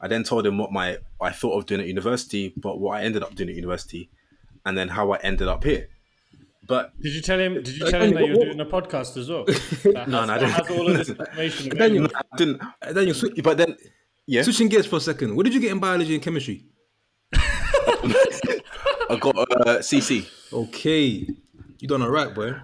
[0.01, 3.03] I then told him what my I thought of doing at university, but what I
[3.03, 4.11] ended up doing at university,
[4.65, 5.89] and then how I ended up here.
[6.67, 7.55] But Did you tell him?
[7.63, 9.45] Did you tell him that you're doing a podcast as well?
[9.95, 10.51] That No, has, no, I didn't.
[10.53, 11.69] has all of this information.
[11.77, 12.27] Daniel, available.
[12.33, 12.63] I didn't.
[12.63, 13.77] uh, Daniel, swi- But then,
[14.27, 15.37] yeah, switching gears for a second.
[15.37, 16.65] What did you get in biology and chemistry?
[19.11, 20.27] I got uh, CC.
[20.53, 21.29] Okay,
[21.81, 22.55] you done all right, boy.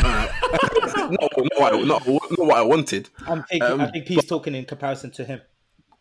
[0.00, 0.30] Not,
[1.10, 3.08] not, what I, not, not what I wanted.
[3.26, 5.40] I'm thinking, I think he's talking in comparison to him.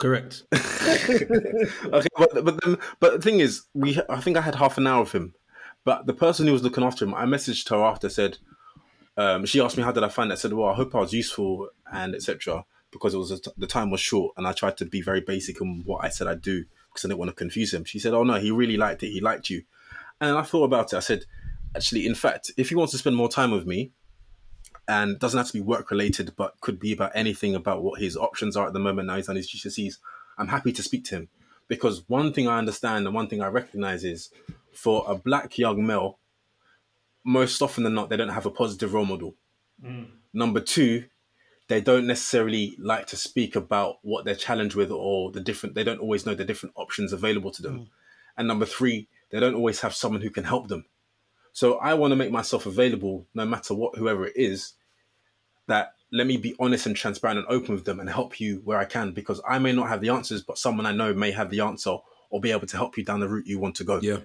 [0.02, 0.42] Correct.
[0.54, 4.88] okay, but but then but the thing is, we I think I had half an
[4.88, 5.36] hour with him,
[5.84, 8.40] but the person who was looking after him, I messaged her after said,
[9.16, 10.34] um, she asked me how did I find it.
[10.34, 12.66] I said, well, I hope I was useful and etc.
[12.90, 15.84] Because it was the time was short, and I tried to be very basic in
[15.86, 17.86] what I said I'd do because I didn't want to confuse him.
[17.86, 19.12] She said, oh no, he really liked it.
[19.12, 19.62] He liked you,
[20.20, 20.98] and I thought about it.
[20.98, 21.26] I said,
[21.76, 23.92] actually, in fact, if he wants to spend more time with me,
[24.88, 28.00] and it doesn't have to be work related, but could be about anything about what
[28.00, 29.08] his options are at the moment.
[29.08, 29.98] Now he's on his GCSEs.
[30.38, 31.30] I'm happy to speak to him
[31.68, 34.30] because one thing I understand and one thing I recognize is
[34.74, 36.18] for a black young male,
[37.24, 39.36] most often than not, they don't have a positive role model.
[39.84, 40.08] Mm.
[40.34, 41.06] Number two,
[41.68, 45.84] they don't necessarily like to speak about what they're challenged with or the different, they
[45.84, 47.80] don't always know the different options available to them.
[47.80, 47.88] Mm.
[48.38, 50.86] And number three, they don't always have someone who can help them.
[51.54, 54.74] So I want to make myself available no matter what, whoever it is,
[55.68, 58.78] that let me be honest and transparent and open with them and help you where
[58.78, 61.50] I can because I may not have the answers, but someone I know may have
[61.50, 61.98] the answer
[62.30, 64.00] or be able to help you down the route you want to go.
[64.02, 64.18] Yeah.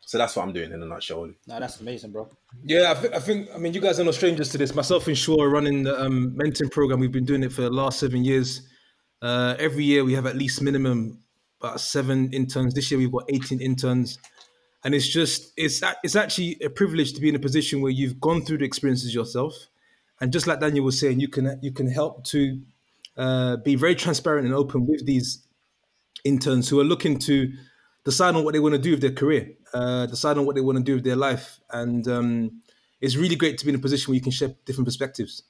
[0.00, 1.20] So that's what I'm doing in a nutshell.
[1.20, 1.34] Oli.
[1.46, 2.28] No, that's amazing, bro.
[2.64, 4.74] Yeah, I think, I think, I mean, you guys are no strangers to this.
[4.74, 7.00] Myself and Shaw are running the um, mentoring program.
[7.00, 8.68] We've been doing it for the last seven years.
[9.22, 11.22] Uh, every year we have at least minimum
[11.60, 12.74] about seven interns.
[12.74, 14.18] This year we've got 18 interns.
[14.84, 18.20] And it's just, it's, it's actually a privilege to be in a position where you've
[18.20, 19.54] gone through the experiences yourself.
[20.20, 22.60] And just like Daniel was saying, you can, you can help to
[23.16, 25.46] uh, be very transparent and open with these
[26.24, 27.52] interns who are looking to
[28.04, 30.60] decide on what they want to do with their career, uh, decide on what they
[30.60, 31.60] want to do with their life.
[31.70, 32.62] And um,
[33.00, 35.42] it's really great to be in a position where you can share different perspectives.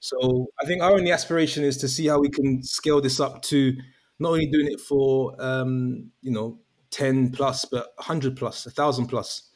[0.00, 3.42] So I think our only aspiration is to see how we can scale this up
[3.42, 3.76] to
[4.18, 6.58] not only doing it for, um, you know,
[6.90, 9.50] 10 plus, but 100 plus, 1,000 plus.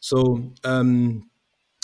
[0.00, 1.28] So, um,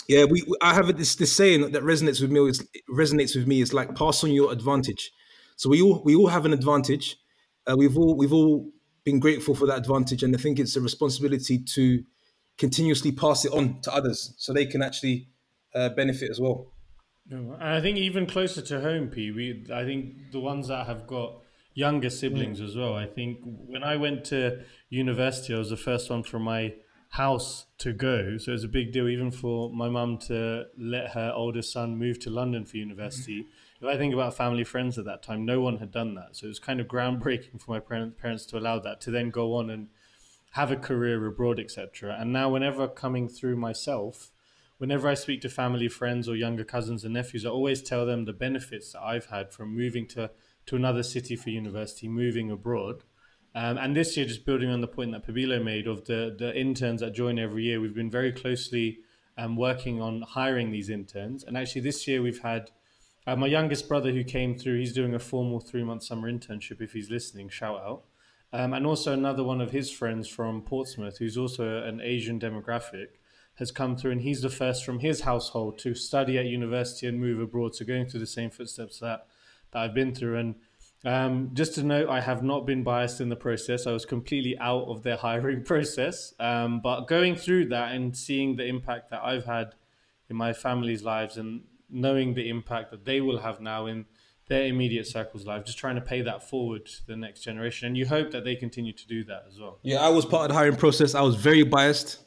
[0.07, 2.47] yeah, we, I have this this saying that resonates with me.
[2.47, 3.61] Is, resonates with me.
[3.61, 5.11] Is like pass on your advantage.
[5.55, 7.17] So we all we all have an advantage.
[7.65, 8.69] Uh, we've all we've all
[9.03, 12.03] been grateful for that advantage, and I think it's a responsibility to
[12.57, 15.27] continuously pass it on to others so they can actually
[15.73, 16.67] uh, benefit as well.
[17.29, 21.07] And I think even closer to home, P, we I think the ones that have
[21.07, 21.41] got
[21.75, 22.65] younger siblings mm.
[22.65, 22.95] as well.
[22.95, 26.73] I think when I went to university, I was the first one from my
[27.09, 31.11] house to go, so it was a big deal even for my mum to let
[31.11, 33.41] her oldest son move to London for university.
[33.41, 33.85] Mm-hmm.
[33.85, 36.45] If I think about family friends at that time, no one had done that, so
[36.45, 39.69] it was kind of groundbreaking for my parents to allow that to then go on
[39.69, 39.89] and
[40.51, 42.15] have a career abroad, etc.
[42.17, 44.31] And now, whenever coming through myself,
[44.77, 48.23] whenever I speak to family, friends, or younger cousins and nephews, I always tell them
[48.23, 50.31] the benefits that I've had from moving to,
[50.65, 53.03] to another city for university, moving abroad,
[53.55, 56.53] Um, and this year, just building on the point that Pabilo made of the, the
[56.53, 58.99] interns that join every year, we've been very closely
[59.37, 61.45] um, working on hiring these interns.
[61.45, 62.71] And actually, this year we've had
[63.25, 66.81] uh, my youngest brother who came through, he's doing a formal three month summer internship.
[66.81, 68.03] If he's listening, shout out.
[68.51, 73.07] Um, and also another one of his friends from Portsmouth, who's also an Asian demographic,
[73.55, 77.21] has come through, and he's the first from his household to study at university and
[77.21, 77.73] move abroad.
[77.73, 79.27] So going through the same footsteps that,
[79.75, 80.37] that I've been through.
[80.37, 80.55] And
[81.05, 83.85] um, just to note, I have not been biased in the process.
[83.85, 86.33] I was completely out of their hiring process.
[86.39, 89.75] Um, but going through that and seeing the impact that I've had
[90.29, 94.05] in my family's lives and knowing the impact that they will have now in
[94.47, 97.87] their immediate circle's life, just trying to pay that forward to the next generation.
[97.87, 99.79] And you hope that they continue to do that as well.
[99.83, 101.15] Yeah, I was part of the hiring process.
[101.15, 102.19] I was very biased.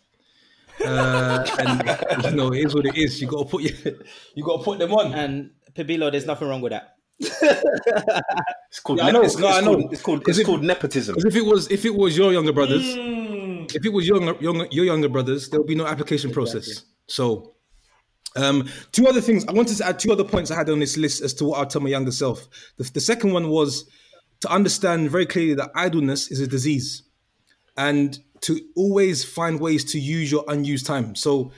[0.84, 3.20] Uh, and you know, it is what it is.
[3.20, 3.94] You got to put your,
[4.34, 5.12] you got to put them on.
[5.12, 6.97] And Pabilo, there's nothing wrong with that.
[7.20, 8.98] It's called.
[8.98, 9.22] Yeah, I know.
[9.22, 9.74] It's, No, it's I know.
[9.76, 10.28] called, it's called.
[10.28, 11.14] It's if- called nepotism.
[11.16, 13.74] Because if it was if it was your younger brothers, Mm.
[13.74, 16.82] if it was your younger your younger brothers, there would be no application process.
[17.06, 17.54] So,
[18.36, 19.44] um, two other things.
[19.46, 21.58] I wanted to add two other points I had on this list as to what
[21.58, 22.46] I'll tell my younger self.
[22.76, 23.88] The, the second one was
[24.40, 27.02] to understand very clearly that idleness is a disease,
[27.76, 31.14] and to always find ways to use your unused time.
[31.14, 31.52] So.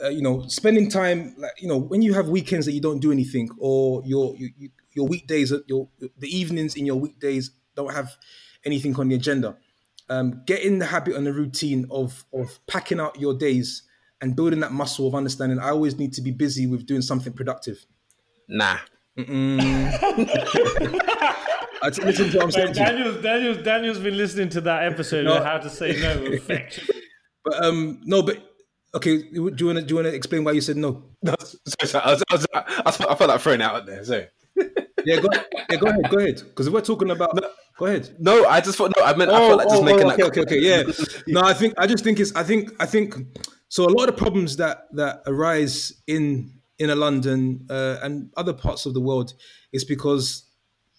[0.00, 3.00] Uh, you know, spending time, like you know, when you have weekends that you don't
[3.00, 7.92] do anything, or your you, you, your weekdays, your the evenings in your weekdays don't
[7.94, 8.16] have
[8.64, 9.56] anything on the agenda
[10.10, 13.82] um, get in the habit and the routine of of packing out your days
[14.20, 15.58] and building that muscle of understanding.
[15.58, 17.84] I always need to be busy with doing something productive.
[18.48, 18.78] Nah.
[21.80, 22.72] I t- listen to what I'm saying.
[22.74, 22.86] to you.
[22.86, 25.36] Daniel's, Daniel's, Daniel's been listening to that episode No.
[25.36, 27.02] on how to say no effectively.
[27.44, 28.38] But um, no, but
[28.94, 29.18] okay.
[29.18, 31.04] Do you want to do you want to explain why you said no?
[31.22, 34.04] No, sorry, sorry, I, was, I, was, I, felt- I felt like throwing out there.
[34.04, 34.24] So
[35.04, 35.28] Yeah, go,
[35.70, 36.36] yeah, go ahead, go ahead.
[36.36, 37.38] Because if we're talking about,
[37.78, 38.14] go ahead.
[38.18, 39.04] no, I just thought no.
[39.04, 40.20] I meant I Oh, felt like just oh, making oh, that.
[40.20, 40.82] okay, okay, okay, yeah.
[41.28, 43.14] No, I think I just think it's I think I think
[43.68, 43.84] so.
[43.84, 48.52] A lot of the problems that that arise in in a London uh, and other
[48.52, 49.34] parts of the world
[49.72, 50.44] is because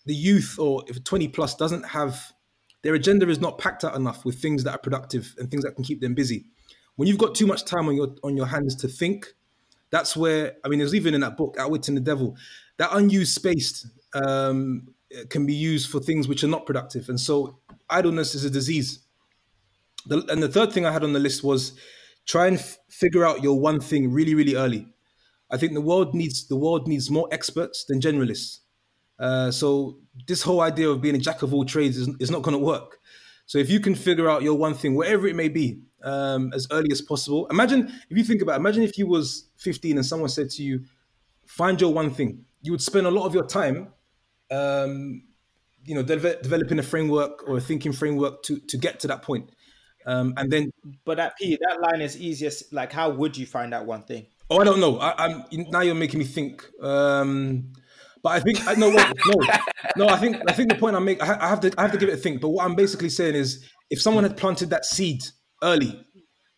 [0.06, 2.34] the youth or if 20 plus doesn't have
[2.82, 5.76] their agenda is not packed out enough with things that are productive and things that
[5.76, 6.46] can keep them busy.
[6.96, 9.28] When you've got too much time on your on your hands to think,
[9.90, 12.36] that's where I mean, there's even in that book, Outwitting the Devil,
[12.80, 14.88] that unused space um,
[15.30, 19.00] can be used for things which are not productive, and so idleness is a disease.
[20.08, 21.74] The, and the third thing I had on the list was
[22.26, 24.88] try and f- figure out your one thing really, really early.
[25.52, 28.60] I think the world needs the world needs more experts than generalists.
[29.20, 32.42] Uh, so this whole idea of being a jack of all trades is, is not
[32.42, 32.98] going to work.
[33.46, 36.68] So if you can figure out your one thing, whatever it may be, um, as
[36.72, 37.48] early as possible.
[37.48, 38.58] Imagine if you think about.
[38.58, 40.86] Imagine if you was 15 and someone said to you,
[41.46, 43.94] "Find your one thing." You would spend a lot of your time,
[44.52, 45.24] um,
[45.86, 49.22] you know, deve- developing a framework or a thinking framework to to get to that
[49.22, 49.50] point.
[50.06, 50.72] Um, and then,
[51.06, 52.74] But that P, that line is easiest.
[52.74, 54.28] Like, how would you find out one thing?
[54.50, 54.98] oh, I don't know.
[55.00, 56.66] I, I'm now you're making me think.
[56.82, 57.74] Um,
[58.24, 60.08] but I think I know what no, no.
[60.08, 61.98] I think I think the point I make I, I have to I have to
[61.98, 62.42] give it a think.
[62.42, 65.24] But what I'm basically saying is, if someone had planted that seed
[65.64, 66.06] early,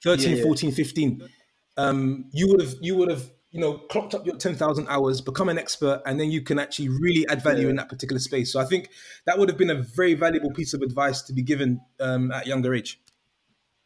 [0.03, 0.43] 13, Yeah, yeah.
[0.43, 1.29] 14, 15,
[1.77, 5.49] um, you would have you would have you know clocked up your 10,000 hours, become
[5.49, 8.51] an expert, and then you can actually really add value in that particular space.
[8.51, 8.89] So I think
[9.25, 12.45] that would have been a very valuable piece of advice to be given um, at
[12.45, 12.99] a younger age.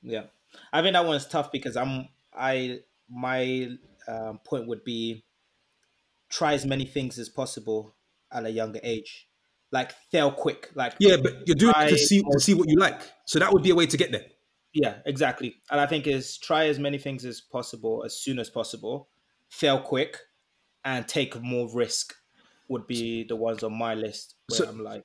[0.01, 0.25] Yeah,
[0.71, 3.69] I think that one's tough because I'm I my
[4.07, 5.25] um, point would be
[6.29, 7.95] try as many things as possible
[8.31, 9.27] at a younger age,
[9.71, 12.77] like fail quick, like Yeah, but you're doing it to see to see what you
[12.77, 13.01] like.
[13.25, 14.25] So that would be a way to get there.
[14.73, 15.55] yeah, exactly.
[15.71, 19.09] And I think is try as many things as possible as soon as possible,
[19.55, 20.17] fail quick,
[20.83, 22.13] and take more risk
[22.67, 25.03] would be the ones on my list where So- I'm like,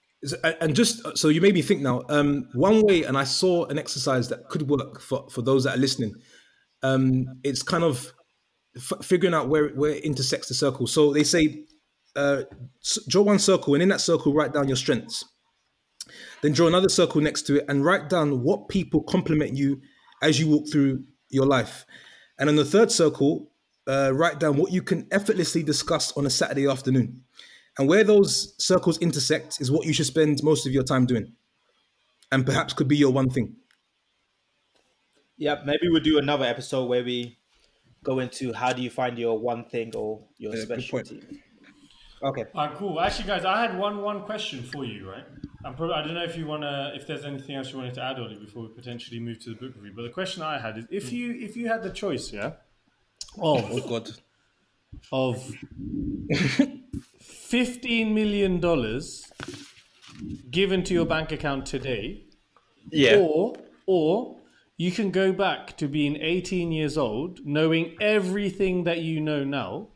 [0.60, 3.78] And just so you made me think now, um, one way, and I saw an
[3.78, 6.12] exercise that could work for, for those that are listening.
[6.82, 8.12] Um, it's kind of
[8.76, 10.86] f- figuring out where where it intersects the circle.
[10.86, 11.64] So they say,
[12.16, 12.42] uh,
[13.08, 15.24] draw one circle, and in that circle, write down your strengths.
[16.42, 19.80] Then draw another circle next to it, and write down what people compliment you
[20.22, 21.86] as you walk through your life.
[22.38, 23.49] And in the third circle,
[23.88, 27.22] uh, write down what you can effortlessly discuss on a Saturday afternoon.
[27.78, 31.32] And where those circles intersect is what you should spend most of your time doing.
[32.32, 33.56] And perhaps could be your one thing.
[35.36, 37.38] yeah, maybe we'll do another episode where we
[38.04, 41.22] go into how do you find your one thing or your Yeah, specialty.
[42.22, 42.44] Okay.
[42.54, 43.00] All right, cool.
[43.00, 45.24] Actually, guys, I had one one question for you, right?
[45.64, 48.02] I'm probably, I don't know if you wanna, if there's anything else you wanted to
[48.02, 49.92] add, Ollie, before we potentially move to the book review.
[49.96, 52.52] But the question I had is, if you if you had the choice, yeah,
[53.38, 54.10] of Oh God.
[55.12, 55.52] of
[57.20, 59.30] fifteen million dollars
[60.50, 62.24] given to your bank account today,
[62.90, 63.18] Yeah.
[63.18, 63.54] Or
[63.86, 64.36] or
[64.76, 69.88] you can go back to being 18 years old, knowing everything that you know now.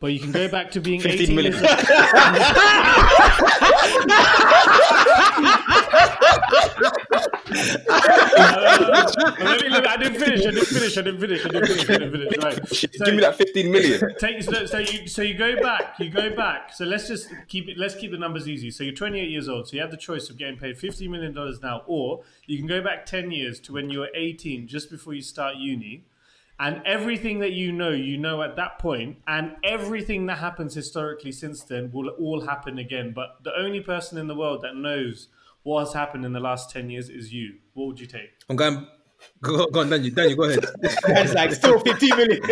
[0.00, 1.52] But you can go back to being 15 18 million.
[1.52, 1.70] years old.
[7.92, 9.10] Uh,
[9.40, 10.40] let me, let me, I didn't finish.
[10.46, 10.98] I didn't finish.
[10.98, 11.44] I didn't finish.
[11.44, 11.90] I didn't finish.
[11.90, 12.44] I didn't finish.
[12.44, 12.68] Right.
[12.68, 14.14] So- Give me that 15 million.
[14.18, 16.72] Take, so, so you so you go back, you go back.
[16.72, 17.76] So let's just keep it.
[17.76, 18.70] Let's keep the numbers easy.
[18.70, 19.68] So you're 28 years old.
[19.68, 22.66] So you have the choice of getting paid 50 million dollars now, or you can
[22.66, 26.04] go back 10 years to when you were 18, just before you start uni,
[26.60, 31.32] and everything that you know, you know at that point, and everything that happens historically
[31.32, 33.12] since then will all happen again.
[33.14, 35.28] But the only person in the world that knows
[35.62, 37.54] what has happened in the last 10 years is you.
[37.72, 38.30] What would you take?
[38.50, 38.86] I'm going.
[39.42, 40.14] Go, go on, Daniel.
[40.14, 40.64] Daniel, go ahead.
[40.82, 42.42] It's like still 15 million.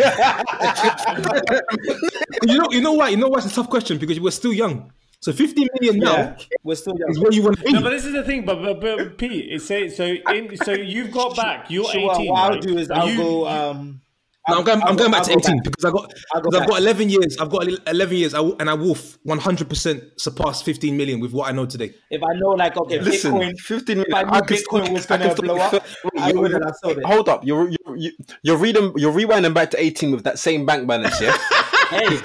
[2.43, 3.09] you know, you know why?
[3.09, 4.91] You know why it's a tough question because we're still young.
[5.21, 7.09] So 50 million now yeah, we're still young.
[7.11, 7.73] is where you want to be.
[7.73, 8.45] No, but this is the thing.
[8.45, 10.05] But but, but Pete, it say so.
[10.05, 11.69] In, so you've got back.
[11.69, 12.27] You're Sure, 18.
[12.29, 12.61] what I'll right?
[12.61, 13.47] do is I'll you- go.
[13.47, 14.01] Um,
[14.47, 14.81] No, I'm going.
[14.81, 15.63] I'm going go- back to go 18 back.
[15.65, 17.37] because I got I'll go because I've got 11 years.
[17.37, 18.33] I've got 11 years.
[18.33, 21.93] I and I will 100 percent surpass 15 million with what I know today.
[22.09, 24.11] if I know, like, okay, Listen, Bitcoin, 15 million.
[24.11, 25.83] if I knew I could- Bitcoin was going to blow up, Wait,
[26.17, 27.03] I you- would have sold it.
[27.05, 30.87] Hold up, you're you're you're reading you're rewinding back to 18 with that same bank
[30.87, 31.37] balance, yeah?
[31.89, 32.05] Hey,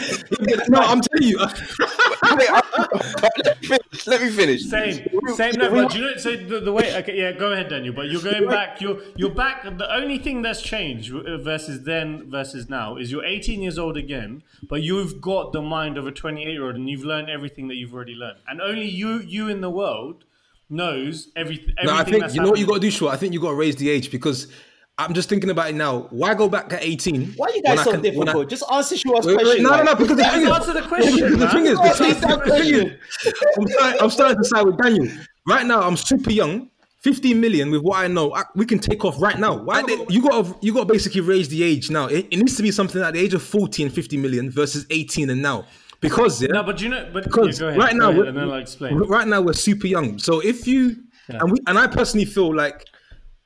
[0.69, 1.39] No, I'm telling you.
[2.25, 4.07] Let me finish.
[4.07, 4.65] Let me finish.
[4.65, 5.55] Same, same.
[5.57, 6.17] No, but do you know?
[6.17, 7.95] So the, the way, okay, yeah, go ahead, Daniel.
[7.95, 8.81] But you're going back.
[8.81, 9.65] You're you're back.
[9.65, 14.43] The only thing that's changed versus then versus now is you're 18 years old again,
[14.69, 17.77] but you've got the mind of a 28 year old, and you've learned everything that
[17.77, 20.25] you've already learned, and only you you in the world
[20.69, 21.75] knows everything.
[21.85, 23.13] No, I think that's you know what you got to do, Short.
[23.13, 24.49] I think you got to raise the age because
[24.97, 26.07] I'm just thinking about it now.
[26.11, 27.33] Why go back at 18?
[27.37, 28.49] why are you guys so can- when I- difficult?
[28.51, 29.63] Just answer Shua's Wait, wait, question.
[29.65, 32.21] no, no, no, because the thing is, Answer the question, the thing is, the thing,
[32.21, 35.09] the the thing is, I'm starting, I'm starting to side with Daniel.
[35.47, 36.71] Right now, I'm super young.
[37.01, 39.55] 15 million with what I know, I, we can take off right now.
[39.63, 42.07] Why they, you got you got to basically raise the age now.
[42.07, 44.87] It, it needs to be something at the age of 40 and 50 million versus
[44.89, 45.67] 18 and now.
[46.01, 48.29] Because yeah, No, but you know, but because yeah, go ahead, right go now, ahead,
[48.29, 48.97] and then I'll explain.
[48.97, 50.19] right now we're super young.
[50.19, 50.97] So if you
[51.29, 52.87] and we and I personally feel like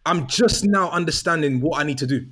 [0.09, 2.27] I'm just now understanding what I need to do.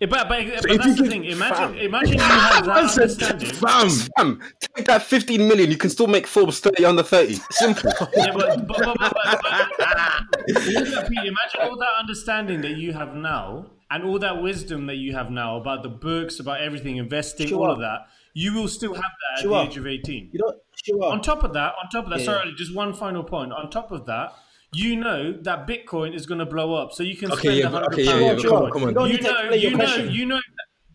[0.00, 1.24] Yeah, but but, but if that's you the give- thing.
[1.24, 1.74] Imagine, Fam.
[1.78, 3.50] imagine you have that said, understanding.
[3.50, 4.42] Fam, Fam,
[4.76, 7.38] take that 15 million, you can still make Forbes 30 under 30.
[7.50, 7.90] Simple.
[8.16, 13.14] Yeah, but, but, but, but, but, but Pete, imagine all that understanding that you have
[13.14, 17.52] now and all that wisdom that you have now about the books, about everything, investing,
[17.54, 18.00] all of that.
[18.34, 19.64] You will still have that at Sure.
[19.64, 20.30] the age of 18.
[20.32, 20.52] You know,
[20.84, 21.08] Shua.
[21.10, 22.24] On top of that, on top of that, Yeah.
[22.26, 23.52] sorry, just one final point.
[23.52, 24.34] On top of that,
[24.72, 27.66] you know that Bitcoin is going to blow up, so you can Okay, spend yeah,
[27.66, 28.44] a but- hundred okay, yeah, pounds.
[28.44, 29.10] yeah, but come on, come on.
[29.10, 30.10] You You know, you know, question.
[30.12, 30.40] you know,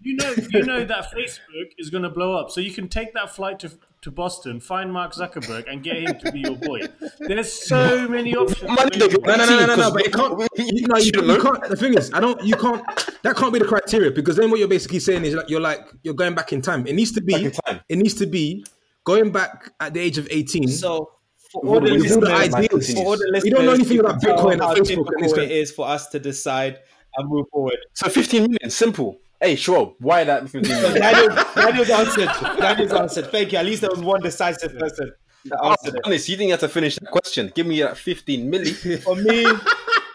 [0.04, 3.14] you know, you know that Facebook is going to blow up, so you can take
[3.14, 6.80] that flight to to Boston, find Mark Zuckerberg, and get him to be your boy.
[7.20, 8.64] There's so many options.
[8.64, 8.98] Money.
[8.98, 9.92] No, no, no, no, no, no.
[9.92, 10.42] But it can't.
[10.58, 11.64] You, no, you, you you can't.
[11.70, 12.44] The thing is, I don't.
[12.44, 12.84] You can't.
[13.22, 15.82] That can't be the criteria because then what you're basically saying is like you're like
[16.02, 16.88] you're going back in time.
[16.88, 17.34] It needs to be.
[17.34, 17.82] Back in time.
[17.90, 18.66] It needs to be
[19.04, 20.68] going back at the age of 18.
[20.68, 21.12] So
[21.52, 22.94] for all the listeners, ideas.
[22.94, 25.24] for all the listeners, We don't know anything about can Bitcoin and how Facebook and
[25.24, 26.80] difficult it is for us to decide
[27.18, 27.78] and move forward.
[27.94, 29.20] So 15 million, simple.
[29.40, 29.96] Hey, sure.
[30.00, 31.02] why that 15 million?
[31.02, 32.30] Daniel, Daniel's answered.
[32.60, 33.32] Daniel's answered.
[33.32, 33.58] Thank you.
[33.58, 35.12] At least there was one decisive person
[35.46, 37.52] that Oh, answered honest, you didn't have to finish that question.
[37.56, 38.76] Give me that 15 million.
[39.02, 39.46] For me,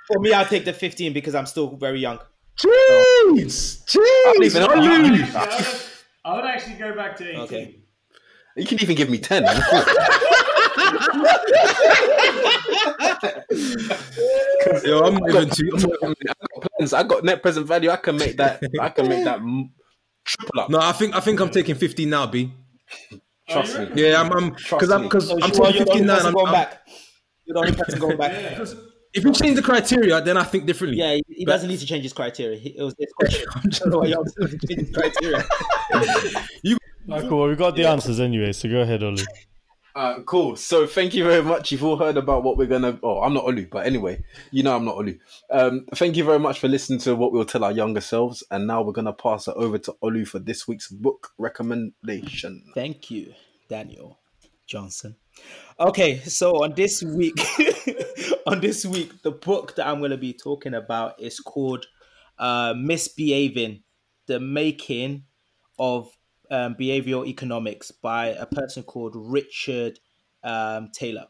[0.06, 2.18] for me, I'll take the 15 because I'm still very young.
[2.56, 4.42] Jeez, jeez.
[4.44, 4.78] even I would,
[6.24, 7.40] I would actually go back to 18.
[7.40, 7.80] Okay.
[8.56, 9.42] You can even give me 10.
[14.84, 15.70] Yo, I'm not even too.
[16.02, 16.92] I'm not- I got plans.
[16.92, 17.90] I got net present value.
[17.90, 18.62] I can make that.
[18.80, 19.70] I can make that m-
[20.24, 20.70] triple up.
[20.70, 22.52] No, I think I think I'm taking 15 now, B.
[23.48, 24.02] Trust oh, me.
[24.02, 24.32] Yeah, I'm.
[24.32, 26.18] I'm because I'm because So I'm Shua, taking you're the only 15 now.
[26.18, 26.86] I'm, going back.
[27.44, 28.32] You're the only person going back.
[29.14, 30.98] if you change the criteria, then I think differently.
[30.98, 32.58] Yeah, he, he doesn't need to change his criteria.
[32.58, 33.46] He, it was his question.
[33.54, 35.44] I don't know why you asked him his criteria.
[37.08, 37.38] Right, cool.
[37.38, 39.24] Well, we got the answers anyway, so go ahead, Olu.
[39.96, 40.56] Uh, cool.
[40.56, 41.72] So thank you very much.
[41.72, 42.98] You've all heard about what we're gonna.
[43.02, 45.18] Oh, I'm not Olu, but anyway, you know I'm not Olu.
[45.50, 48.66] Um, thank you very much for listening to what we'll tell our younger selves, and
[48.66, 52.62] now we're gonna pass it over to Olu for this week's book recommendation.
[52.74, 53.32] Thank you,
[53.70, 54.18] Daniel
[54.66, 55.16] Johnson.
[55.80, 57.40] Okay, so on this week,
[58.46, 61.86] on this week, the book that I'm to be talking about is called
[62.38, 63.82] uh, "Misbehaving:
[64.26, 65.24] The Making
[65.78, 66.15] of
[66.50, 69.98] um, Behavioral Economics" by a person called Richard
[70.44, 71.26] um, Thaler.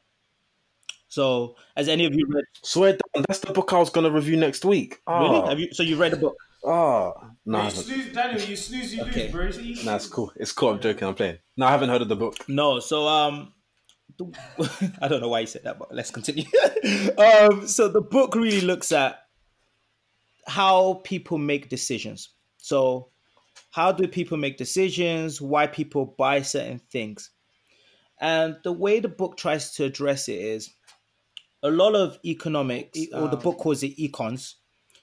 [1.08, 2.44] So, has any of you read?
[2.62, 5.00] Swear down, that's the book I was gonna review next week.
[5.08, 5.40] Really?
[5.42, 5.68] Oh, Have you?
[5.72, 6.36] So you read the book?
[6.64, 7.14] oh.
[7.46, 9.22] no, I You snooze, Daniel, you snooze, you Okay.
[9.24, 9.46] lose, bro.
[9.46, 9.86] It's easy.
[9.86, 10.32] Nah, it's cool.
[10.36, 10.70] It's cool.
[10.70, 11.06] I'm joking.
[11.08, 11.38] I'm playing.
[11.56, 12.36] No, I haven't heard of the book.
[12.48, 12.80] No.
[12.80, 13.52] So, um,
[15.00, 16.44] I don't know why you said that, but let's continue.
[17.18, 19.20] um, so the book really looks at
[20.46, 22.30] how people make decisions.
[22.58, 23.10] So,
[23.76, 25.38] how do people make decisions?
[25.38, 27.28] Why people buy certain things?
[28.18, 30.70] And the way the book tries to address it is
[31.62, 34.54] a lot of economics, or the book calls it econs.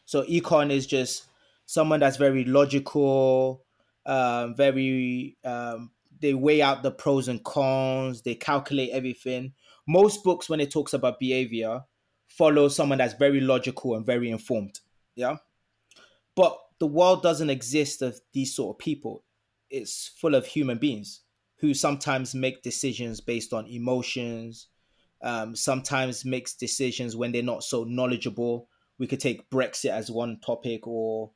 [0.06, 1.28] So, econ is just
[1.68, 3.64] someone that's very logical,
[4.08, 9.54] um, very um, they weigh out the pros and cons, they calculate everything.
[9.88, 11.82] Most books, when it talks about behavior,
[12.28, 14.80] follow someone that's very logical and very informed.
[15.16, 15.36] Yeah.
[16.36, 19.24] But the world doesn't exist of these sort of people.
[19.70, 21.22] It's full of human beings
[21.58, 24.68] who sometimes make decisions based on emotions,
[25.22, 28.68] um, sometimes makes decisions when they're not so knowledgeable.
[29.00, 31.32] We could take Brexit as one topic or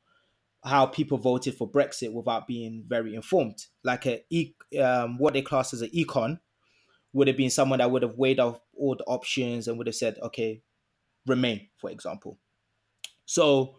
[0.64, 3.66] how people voted for Brexit without being very informed.
[3.84, 4.22] Like a
[4.80, 6.40] um, what they class as an econ
[7.12, 9.96] would have been someone that would have weighed out all the options and would have
[9.96, 10.62] said, okay,
[11.26, 12.38] remain, for example.
[13.24, 13.76] So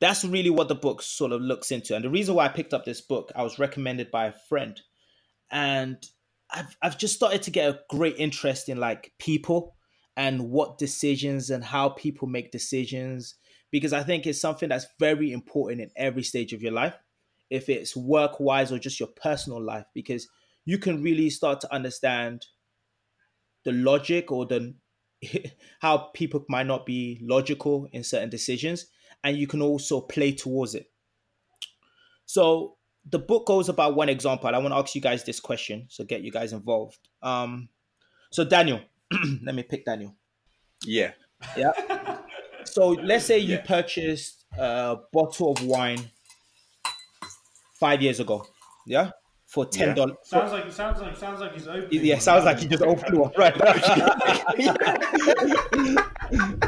[0.00, 1.94] that's really what the book sort of looks into.
[1.94, 4.80] And the reason why I picked up this book, I was recommended by a friend,
[5.50, 5.96] and
[6.50, 9.76] I've I've just started to get a great interest in like people
[10.16, 13.34] and what decisions and how people make decisions.
[13.70, 16.96] Because I think it's something that's very important in every stage of your life,
[17.50, 20.26] if it's work wise or just your personal life, because
[20.64, 22.46] you can really start to understand
[23.64, 24.74] the logic or the
[25.80, 28.86] how people might not be logical in certain decisions,
[29.24, 30.90] and you can also play towards it.
[32.26, 32.76] So
[33.10, 34.48] the book goes about one example.
[34.48, 36.98] I want to ask you guys this question, so get you guys involved.
[37.22, 37.68] Um,
[38.30, 38.80] so Daniel,
[39.42, 40.14] let me pick Daniel.
[40.84, 41.12] Yeah.
[41.56, 41.72] Yeah.
[42.64, 46.10] So let's say you purchased a bottle of wine
[47.80, 48.46] five years ago,
[48.86, 49.10] yeah,
[49.46, 50.16] for ten dollars.
[50.22, 52.04] Sounds like sounds like sounds like he's opening.
[52.04, 53.54] Yeah, sounds like you just opened one, right?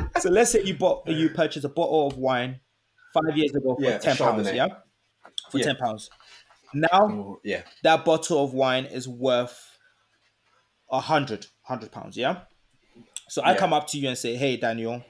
[0.21, 2.61] so let's say you bought you purchased a bottle of wine
[3.13, 4.67] five years ago for Yeah, ten pounds, yeah,
[5.51, 5.65] for Yeah.
[5.65, 6.11] ten pounds.
[6.73, 7.63] Now Oh, yeah.
[7.83, 9.79] that bottle of wine is worth
[10.91, 12.43] a hundred, hundred pounds, yeah.
[13.29, 13.59] So I Yeah.
[13.59, 15.05] come up to you and say, "Hey, Daniel,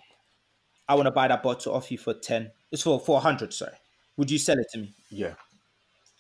[0.89, 2.53] I want to buy that bottle off you for ten.
[2.71, 3.77] It's for four hundred, sorry.
[4.17, 4.95] Would you sell it to me?
[5.11, 5.35] Yeah.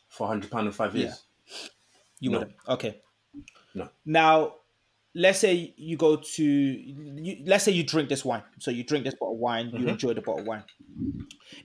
[0.08, 1.22] For hundred pound in five years.
[2.18, 2.38] You No.
[2.38, 2.56] wouldn't.
[2.68, 3.02] Okay.
[3.74, 3.88] No.
[4.04, 4.56] Now,
[5.14, 8.42] let's say you go to, you, let's say you drink this wine.
[8.58, 9.82] So you drink this bottle of wine, Mm-hmm.
[9.82, 10.64] you enjoy the bottle of wine.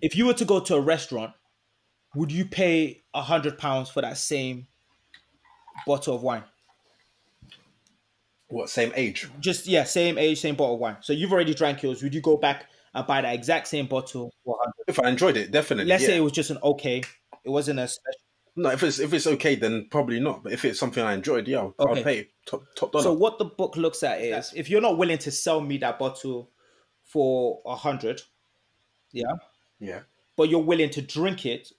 [0.02, 1.34] If you were to go to a restaurant,
[2.16, 4.68] would you pay a hundred pounds for that same
[5.86, 6.44] bottle of wine?
[8.48, 9.28] What same age?
[9.40, 10.98] Just yeah, same age, same bottle of wine.
[11.02, 12.02] So you've already drank yours.
[12.04, 15.52] Would you go back and buy that exact same bottle for If I enjoyed it,
[15.52, 15.90] definitely.
[15.90, 16.10] Let's yeah.
[16.10, 17.02] say it was just an okay.
[17.44, 18.20] It wasn't a special.
[18.56, 18.70] No.
[18.70, 20.44] If it's if it's okay, then probably not.
[20.44, 22.00] But if it's something I enjoyed, yeah, I'll, Okay.
[22.00, 23.04] I'll pay top top dollar.
[23.04, 26.00] So what the book looks at is if you're not willing to sell me that
[26.00, 26.50] bottle
[27.04, 28.22] for a hundred,
[29.12, 29.34] yeah,
[29.80, 30.00] yeah.
[30.36, 31.72] but you're willing to drink it,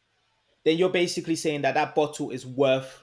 [0.64, 3.03] then you're basically saying that that bottle is worth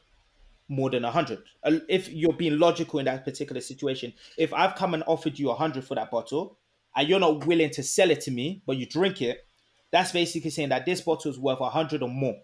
[0.67, 1.43] more than a hundred.
[1.63, 5.49] Uh, If you're being logical in that particular situation, if I've come and offered you
[5.49, 6.57] a hundred for that bottle,
[6.95, 9.45] and you're not willing to sell it to me, but you drink it,
[9.91, 12.37] that's basically saying that this bottle is worth a hundred or more.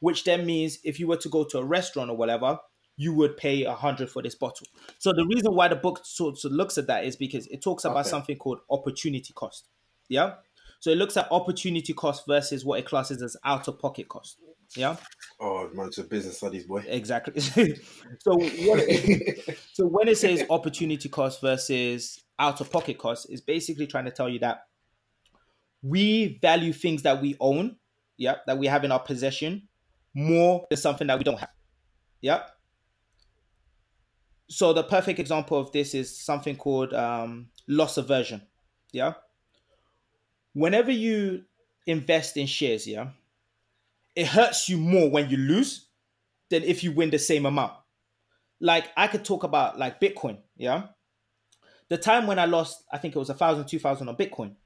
[0.00, 2.58] Which then means if you were to go to a restaurant or whatever,
[2.96, 4.66] you would pay a hundred for this bottle.
[4.98, 7.84] So the reason why the book sort of looks at that is because it talks
[7.84, 8.10] about Okay.
[8.10, 9.68] something called opportunity cost.
[10.08, 10.34] Yeah.
[10.80, 14.38] So it looks at opportunity cost versus what it classes as out of pocket cost.
[14.76, 14.96] Yeah,
[15.40, 16.84] Oh man, it's a business studies boy.
[16.86, 17.40] exactly.
[17.40, 23.88] so it, so when it says opportunity cost versus out of pocket cost, is basically
[23.88, 24.66] trying to tell you that
[25.82, 27.76] we value things that we own,
[28.16, 29.68] yeah, that we have in our possession,
[30.14, 31.50] more than something that we don't have.
[32.20, 32.42] Yeah.
[34.48, 38.42] So the perfect example of this is something called um, loss aversion.
[38.92, 39.14] Yeah.
[40.52, 41.44] Whenever you
[41.86, 43.10] invest in shares, yeah,
[44.16, 45.86] it hurts you more when you lose
[46.50, 47.72] than if you win the same amount.
[48.60, 50.88] Like I could talk about like Bitcoin, yeah.
[51.88, 54.56] The time when I lost, I think it was a thousand, two thousand on Bitcoin.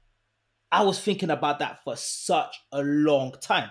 [0.71, 3.69] I was thinking about that for such a long time.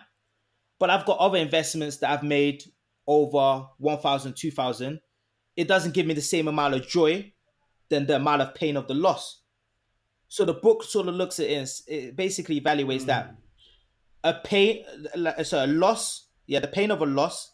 [0.78, 2.64] But I've got other investments that I've made
[3.06, 5.00] over 1,000, 2,000.
[5.56, 7.32] It doesn't give me the same amount of joy
[7.90, 9.42] than the amount of pain of the loss.
[10.28, 13.34] So the book sort of looks at it, it basically evaluates that hmm.
[14.24, 14.84] a pain,
[15.44, 17.52] so a loss, yeah, the pain of a loss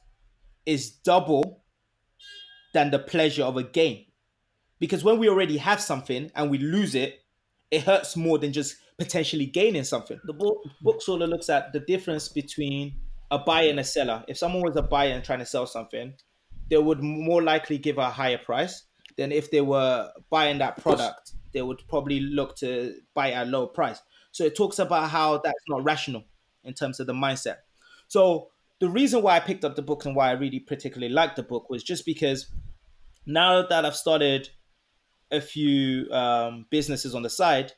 [0.64, 1.64] is double
[2.72, 4.06] than the pleasure of a gain.
[4.78, 7.20] Because when we already have something and we lose it,
[7.70, 10.20] it hurts more than just potentially gaining something.
[10.24, 12.96] The book, book sort of looks at the difference between
[13.31, 14.24] a buyer and a seller.
[14.28, 16.14] If someone was a buyer and trying to sell something,
[16.68, 18.85] they would more likely give a higher price
[19.16, 23.51] than if they were buying that product, they would probably look to buy at a
[23.51, 24.01] lower price.
[24.33, 26.24] So it talks about how that's not rational
[26.64, 27.57] in terms of the mindset.
[28.09, 28.51] So
[28.81, 31.43] the reason why I picked up the book and why I really particularly liked the
[31.43, 32.47] book was just because
[33.26, 34.49] now that I've started
[35.31, 37.72] a few um, businesses on the side,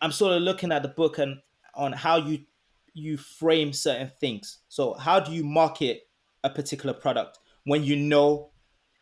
[0.00, 1.38] I'm sort of looking at the book and
[1.74, 2.40] on how you
[2.98, 4.58] you frame certain things.
[4.68, 6.08] So how do you market
[6.44, 8.50] a particular product when you know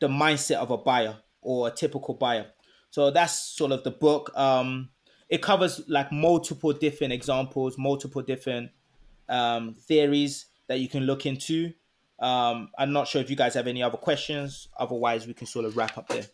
[0.01, 2.47] the mindset of a buyer or a typical buyer?
[2.91, 4.31] So that's sort of the book.
[4.37, 4.91] Um,
[5.29, 8.71] it covers like multiple different examples, multiple different
[9.29, 11.73] um, theories that you can look into.
[12.19, 14.69] Um, I'm not sure if you guys have any other questions.
[14.79, 16.25] Otherwise, we can sort of wrap up there.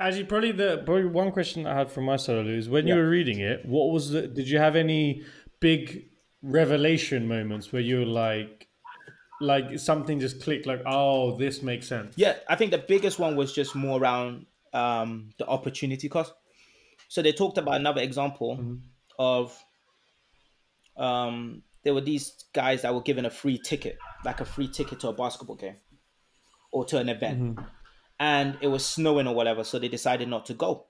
[0.00, 2.94] Actually, probably the probably one question I had from my side Olu, is when you
[2.94, 4.28] were reading it, what was the?
[4.28, 5.24] Did you have any
[5.58, 6.07] big
[6.42, 8.68] revelation moments where you're like,
[9.40, 12.14] like something just clicked, like, oh, this makes sense.
[12.16, 16.32] Yeah, I think the biggest one was just more around um, the opportunity cost.
[17.08, 18.78] So they talked about another example
[19.18, 19.56] of
[20.96, 25.00] um, there were these guys that were given a free ticket, like a free ticket
[25.00, 25.76] to a basketball game
[26.70, 27.58] or to an event,
[28.20, 30.86] and it was snowing or whatever, so they decided not to go.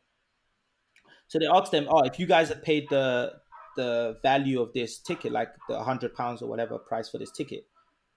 [1.29, 3.35] So they asked them, "Oh, if you guys had paid the
[3.79, 7.65] the value of this ticket, like the hundred pounds or whatever price for this ticket,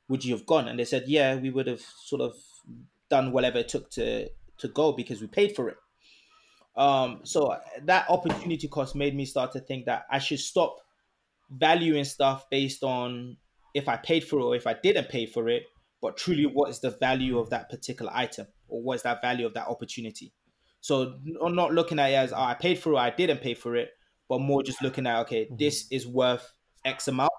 [0.09, 2.33] would you have gone?" And they said, "Yeah, we would have sort of
[3.09, 5.77] done whatever it took to to go because we paid for it."
[6.75, 10.77] Um, so that opportunity cost made me start to think that I should stop
[11.49, 13.37] valuing stuff based on
[13.73, 15.63] if I paid for it or if I didn't pay for it,
[16.01, 19.45] but truly what is the value of that particular item or what is that value
[19.45, 20.33] of that opportunity.
[20.79, 23.53] So n- not looking at it as oh, I paid for it, I didn't pay
[23.53, 23.89] for it,
[24.31, 25.57] but more just looking at okay, mm-hmm.
[25.57, 26.53] this is worth
[26.85, 27.33] X amount,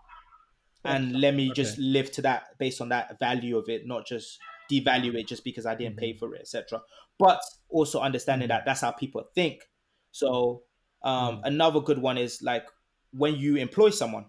[0.84, 4.38] and let me just live to that based on that value of it, not just
[4.70, 6.18] devalue it just because I didn't pay mm-hmm.
[6.18, 6.82] for it, etc.
[7.18, 7.40] But
[7.70, 8.58] also understanding mm-hmm.
[8.58, 9.62] that that's how people think.
[10.10, 10.64] So
[11.02, 12.66] um, another good one is like
[13.12, 14.26] when you employ someone,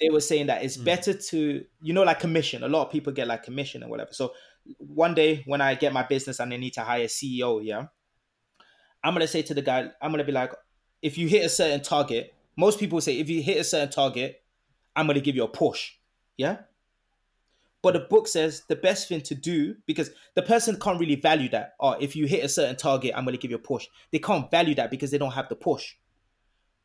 [0.00, 0.84] they were saying that it's mm.
[0.84, 2.64] better to you know like commission.
[2.64, 4.12] A lot of people get like commission and whatever.
[4.12, 4.32] So
[4.78, 7.86] one day when I get my business and I need to hire a CEO, yeah,
[9.04, 10.52] I'm gonna say to the guy, I'm gonna be like,
[11.02, 14.42] if you hit a certain target, most people say if you hit a certain target,
[14.96, 15.92] I'm gonna give you a Porsche,
[16.36, 16.58] yeah.
[17.80, 21.48] But the book says the best thing to do because the person can't really value
[21.50, 21.74] that.
[21.78, 23.86] Oh, if you hit a certain target, I'm gonna give you a Porsche.
[24.10, 25.94] They can't value that because they don't have the Porsche.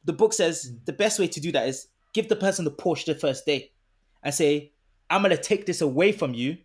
[0.04, 3.06] The book says the best way to do that is give the person the Porsche
[3.06, 3.72] the first day
[4.22, 4.74] and say,
[5.10, 6.58] I'm gonna take this away from you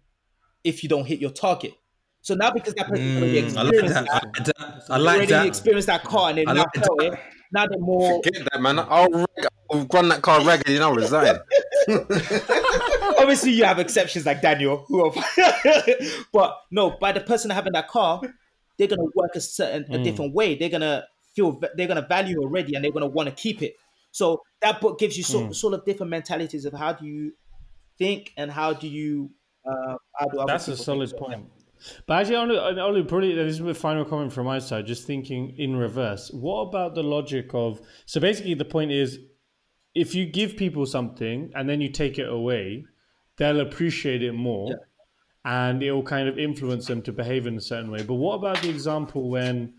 [0.65, 1.73] if you don't hit your target.
[2.21, 4.09] So now because that person already Mm, I like experienced that.
[4.11, 4.83] I like that.
[4.91, 5.47] I already like that.
[5.47, 7.13] experienced that car and they I now like felt that.
[7.15, 7.19] it.
[7.53, 8.79] Now they're more Get that, man.
[8.79, 11.39] I'll, reg- I'll run that car ragged and I'll resign.
[13.19, 15.13] obviously you have exceptions like Daniel, who are,
[16.33, 18.21] but no, by the person having that car,
[18.79, 20.55] they're gonna work a certain a different way.
[20.55, 23.75] They're gonna feel they're gonna value already, and they're gonna want to keep it.
[24.13, 27.33] So that book gives you so, sort of different mentalities of how do you
[27.99, 29.31] think and how do you
[29.67, 31.23] uh, how do other That's a solid think.
[31.23, 31.47] point.
[32.07, 34.87] But actually, only, Olu, probably this is a final comment from my side.
[34.87, 36.31] Just thinking in reverse.
[36.33, 37.81] What about the logic of?
[38.07, 39.21] So basically, the point is,
[39.95, 42.85] if you give people something and then you take it away,
[43.37, 44.87] they'll appreciate it more,
[45.45, 48.03] and it will kind of influence them to behave in a certain way.
[48.03, 49.75] But what about the example when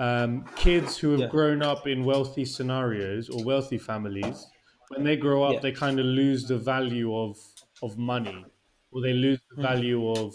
[0.00, 1.26] um, kids who have Yeah.
[1.28, 4.44] grown up in wealthy scenarios or wealthy families,
[4.88, 5.60] when they grow up, Yeah.
[5.60, 7.38] they kind of lose the value of
[7.82, 8.44] of money,
[8.92, 9.56] or they lose Hmm.
[9.56, 10.34] the value of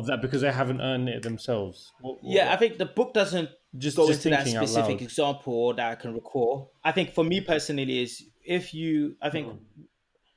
[0.00, 1.92] of that because they haven't earned it themselves.
[2.00, 5.72] What- what- Yeah, I think the book doesn't Just- go just into that specific example
[5.74, 6.72] that I can recall.
[6.82, 9.60] I think for me personally is if you, I think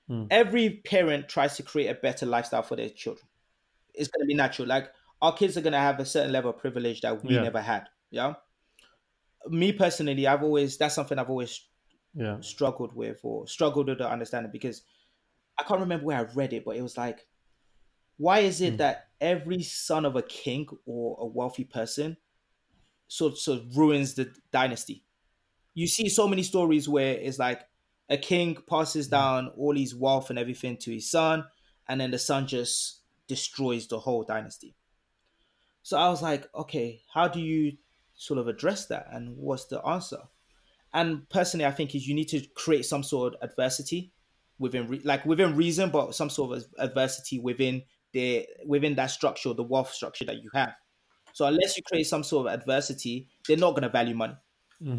[0.09, 0.28] Mm.
[0.30, 3.26] every parent tries to create a better lifestyle for their children.
[3.93, 4.68] It's going to be natural.
[4.68, 4.91] Like
[5.22, 7.41] our kids are going to have a certain level of privilege that we Yeah.
[7.43, 7.88] never had.
[8.11, 8.36] Yeah.
[9.47, 11.61] Me personally, I've always that's something I've always
[12.16, 14.84] yeah, struggled with or struggled with the understanding because
[15.57, 17.26] I can't remember where I read it, but it was like,
[18.18, 18.76] why is Hmm.
[18.76, 22.18] it that every son of a king or a wealthy person
[23.07, 25.05] sort sort of ruins the dynasty?
[25.76, 27.68] You see so many stories where it's like
[28.09, 31.45] a king passes down all his wealth and everything to his son,
[31.88, 34.76] and then the son just destroys the whole dynasty.
[35.82, 37.78] So I was like, okay, how do you
[38.16, 40.20] sort of address that, and what's the answer?
[40.93, 44.14] and personally, I think is you need to create some sort of adversity
[44.59, 47.84] within, re- like within reason, but some sort of adversity within
[48.14, 50.74] the within that structure, the wealth structure that you have.
[51.34, 54.36] So unless you create some sort of adversity, they're not going to value money.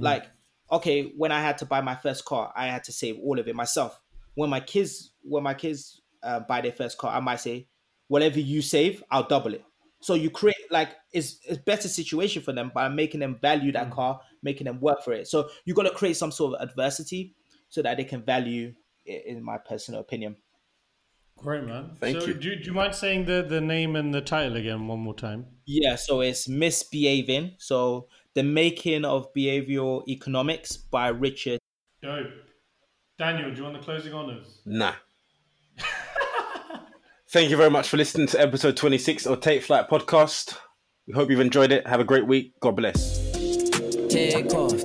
[0.01, 0.27] Like,
[0.73, 3.47] okay, when I had to buy my first car, I had to save all of
[3.47, 4.01] it myself.
[4.35, 7.69] When my kids, when my kids uh, buy their first car, I might say,
[8.09, 9.65] whatever you save, I'll double it.
[10.01, 13.91] So you create like it's a better situation for them by making them value that
[13.91, 15.29] car, making them work for it.
[15.29, 17.35] So you got to create some sort of adversity
[17.69, 18.75] so that they can value
[19.07, 20.37] it, in my personal opinion.
[21.39, 21.91] Great man.
[22.01, 22.35] Thank so you.
[22.35, 25.47] Do, do you mind saying the, the name and the title again one more time?
[25.67, 27.57] Yeah, so it's Misbehaving.
[27.59, 31.59] So the making of behavioral economics by Richard.
[32.03, 32.27] Dope.
[33.19, 34.61] Daniel, do you want the closing honors?
[34.67, 34.95] Nah.
[37.31, 40.57] Thank you very much for listening to episode 26 of Take Flight Podcast.
[41.07, 41.87] We hope you've enjoyed it.
[41.87, 42.55] Have a great week.
[42.61, 43.33] God bless.
[44.09, 44.85] Take off,